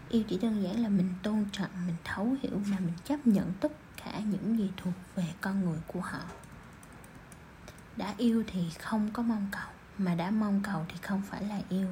Yêu 0.10 0.24
chỉ 0.28 0.38
đơn 0.38 0.64
giản 0.64 0.84
là 0.84 0.90
mình 0.90 1.14
tôn 1.24 1.46
trọng, 1.52 1.70
mình 1.88 1.96
thấu 2.04 2.36
hiểu 2.42 2.62
mà 2.72 2.80
mình 2.80 2.94
chấp 3.06 3.28
nhận 3.28 3.54
tất 3.60 3.72
cả 4.06 4.20
những 4.20 4.58
gì 4.58 4.72
thuộc 4.78 4.94
về 5.16 5.26
con 5.42 5.66
người 5.66 5.80
của 5.88 6.02
họ. 6.02 6.22
Đã 7.98 8.14
yêu 8.18 8.44
thì 8.48 8.70
không 8.80 9.10
có 9.14 9.24
mong 9.24 9.48
cầu, 9.52 9.70
mà 9.98 10.16
đã 10.16 10.32
mong 10.32 10.62
cầu 10.64 10.86
thì 10.90 10.96
không 11.02 11.22
phải 11.30 11.44
là 11.44 11.60
yêu 11.70 11.88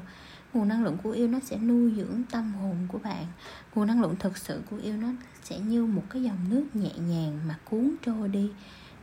nguồn 0.53 0.67
năng 0.67 0.83
lượng 0.83 0.97
của 1.03 1.11
yêu 1.11 1.27
nó 1.27 1.39
sẽ 1.39 1.57
nuôi 1.57 1.93
dưỡng 1.97 2.23
tâm 2.31 2.53
hồn 2.53 2.75
của 2.87 2.97
bạn. 2.97 3.25
Nguồn 3.75 3.87
năng 3.87 4.01
lượng 4.01 4.15
thực 4.19 4.37
sự 4.37 4.61
của 4.69 4.77
yêu 4.77 4.97
nó 4.97 5.07
sẽ 5.43 5.59
như 5.59 5.85
một 5.85 6.03
cái 6.09 6.23
dòng 6.23 6.37
nước 6.49 6.65
nhẹ 6.73 6.91
nhàng 6.97 7.39
mà 7.47 7.57
cuốn 7.63 7.95
trôi 8.05 8.29
đi. 8.29 8.51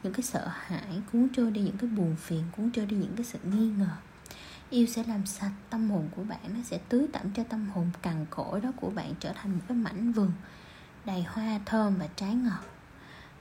Những 0.03 0.13
cái 0.13 0.23
sợ 0.23 0.49
hãi 0.49 1.03
cuốn 1.13 1.29
trôi 1.37 1.51
đi, 1.51 1.61
những 1.61 1.79
cái 1.79 1.91
buồn 1.91 2.17
phiền 2.17 2.43
cuốn 2.57 2.71
trôi 2.71 2.87
đi, 2.87 2.97
những 2.97 3.17
cái 3.17 3.25
sự 3.25 3.39
nghi 3.45 3.69
ngờ. 3.69 3.89
Yêu 4.71 4.87
sẽ 4.87 5.05
làm 5.09 5.27
sạch 5.27 5.53
tâm 5.71 5.91
hồn 5.91 6.09
của 6.17 6.25
bạn, 6.25 6.41
nó 6.55 6.61
sẽ 6.65 6.79
tưới 6.89 7.07
tẩm 7.13 7.23
cho 7.35 7.45
tâm 7.45 7.69
hồn 7.75 7.91
cằn 8.03 8.27
cỗi 8.31 8.61
đó 8.61 8.73
của 8.77 8.91
bạn 8.91 9.15
trở 9.21 9.33
thành 9.33 9.53
một 9.53 9.61
cái 9.69 9.77
mảnh 9.77 10.13
vườn 10.13 10.33
đầy 11.05 11.23
hoa 11.23 11.61
thơm 11.67 11.95
và 11.99 12.07
trái 12.17 12.35
ngọt. 12.35 12.65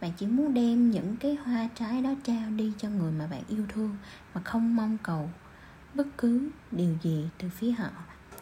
Bạn 0.01 0.11
chỉ 0.17 0.27
muốn 0.27 0.53
đem 0.53 0.91
những 0.91 1.17
cái 1.17 1.35
hoa 1.35 1.69
trái 1.75 2.01
đó 2.01 2.13
trao 2.23 2.49
đi 2.49 2.73
cho 2.77 2.89
người 2.89 3.11
mà 3.11 3.27
bạn 3.27 3.43
yêu 3.47 3.65
thương 3.69 3.97
mà 4.33 4.41
không 4.41 4.75
mong 4.75 4.97
cầu 5.03 5.29
bất 5.95 6.07
cứ 6.17 6.49
điều 6.71 6.97
gì 7.01 7.29
từ 7.37 7.49
phía 7.49 7.71
họ. 7.71 7.89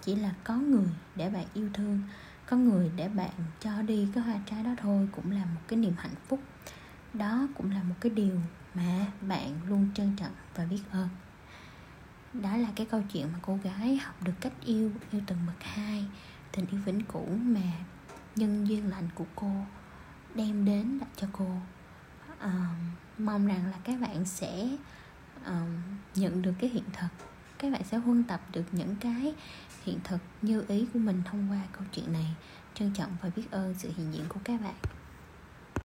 Chỉ 0.01 0.15
là 0.15 0.33
có 0.43 0.55
người 0.55 0.87
để 1.15 1.29
bạn 1.29 1.45
yêu 1.53 1.69
thương 1.73 2.01
có 2.45 2.57
người 2.57 2.91
để 2.95 3.09
bạn 3.09 3.31
cho 3.59 3.81
đi 3.81 4.07
cái 4.13 4.23
hoa 4.23 4.35
trái 4.45 4.63
đó 4.63 4.71
thôi 4.77 5.09
cũng 5.11 5.31
là 5.31 5.45
một 5.45 5.61
cái 5.67 5.79
niềm 5.79 5.93
hạnh 5.97 6.15
phúc. 6.27 6.39
Đó 7.13 7.47
cũng 7.57 7.71
là 7.71 7.83
một 7.83 7.95
cái 7.99 8.09
điều 8.09 8.39
mà 8.73 9.05
bạn 9.21 9.59
luôn 9.67 9.89
trân 9.95 10.15
trọng 10.15 10.31
và 10.55 10.65
biết 10.65 10.81
ơn. 10.91 11.09
Đó 12.33 12.57
là 12.57 12.69
cái 12.75 12.85
câu 12.85 13.03
chuyện 13.13 13.27
mà 13.33 13.39
cô 13.41 13.59
gái 13.63 13.97
học 13.97 14.23
được 14.23 14.33
cách 14.41 14.53
yêu 14.65 14.91
yêu 15.11 15.21
từng 15.27 15.39
bậc 15.47 15.63
hai 15.63 16.05
tình 16.51 16.65
yêu 16.71 16.81
vĩnh 16.85 17.01
cửu 17.01 17.35
mà 17.35 17.71
nhân 18.35 18.67
duyên 18.67 18.89
lành 18.89 19.09
của 19.15 19.25
cô 19.35 19.51
đem 20.35 20.65
đến 20.65 20.99
cho 21.15 21.27
cô. 21.31 21.47
Uh, 22.45 22.51
mong 23.17 23.47
rằng 23.47 23.65
là 23.71 23.77
các 23.83 24.01
bạn 24.01 24.25
sẽ 24.25 24.69
uh, 25.41 25.69
nhận 26.15 26.41
được 26.41 26.53
cái 26.59 26.69
hiện 26.69 26.83
thực 26.93 27.32
các 27.63 27.71
bạn 27.71 27.83
sẽ 27.83 27.97
huân 27.97 28.23
tập 28.23 28.41
được 28.51 28.63
những 28.71 28.95
cái 28.99 29.33
hiện 29.83 29.99
thực 30.03 30.17
như 30.41 30.63
ý 30.67 30.85
của 30.93 30.99
mình 30.99 31.21
thông 31.25 31.47
qua 31.51 31.61
câu 31.71 31.83
chuyện 31.91 32.13
này. 32.13 32.35
Trân 32.73 32.91
trọng 32.93 33.11
và 33.21 33.29
biết 33.35 33.51
ơn 33.51 33.73
sự 33.77 33.91
hiện 33.97 34.13
diện 34.13 34.23
của 34.29 34.39
các 34.43 34.61
bạn. 34.61 34.92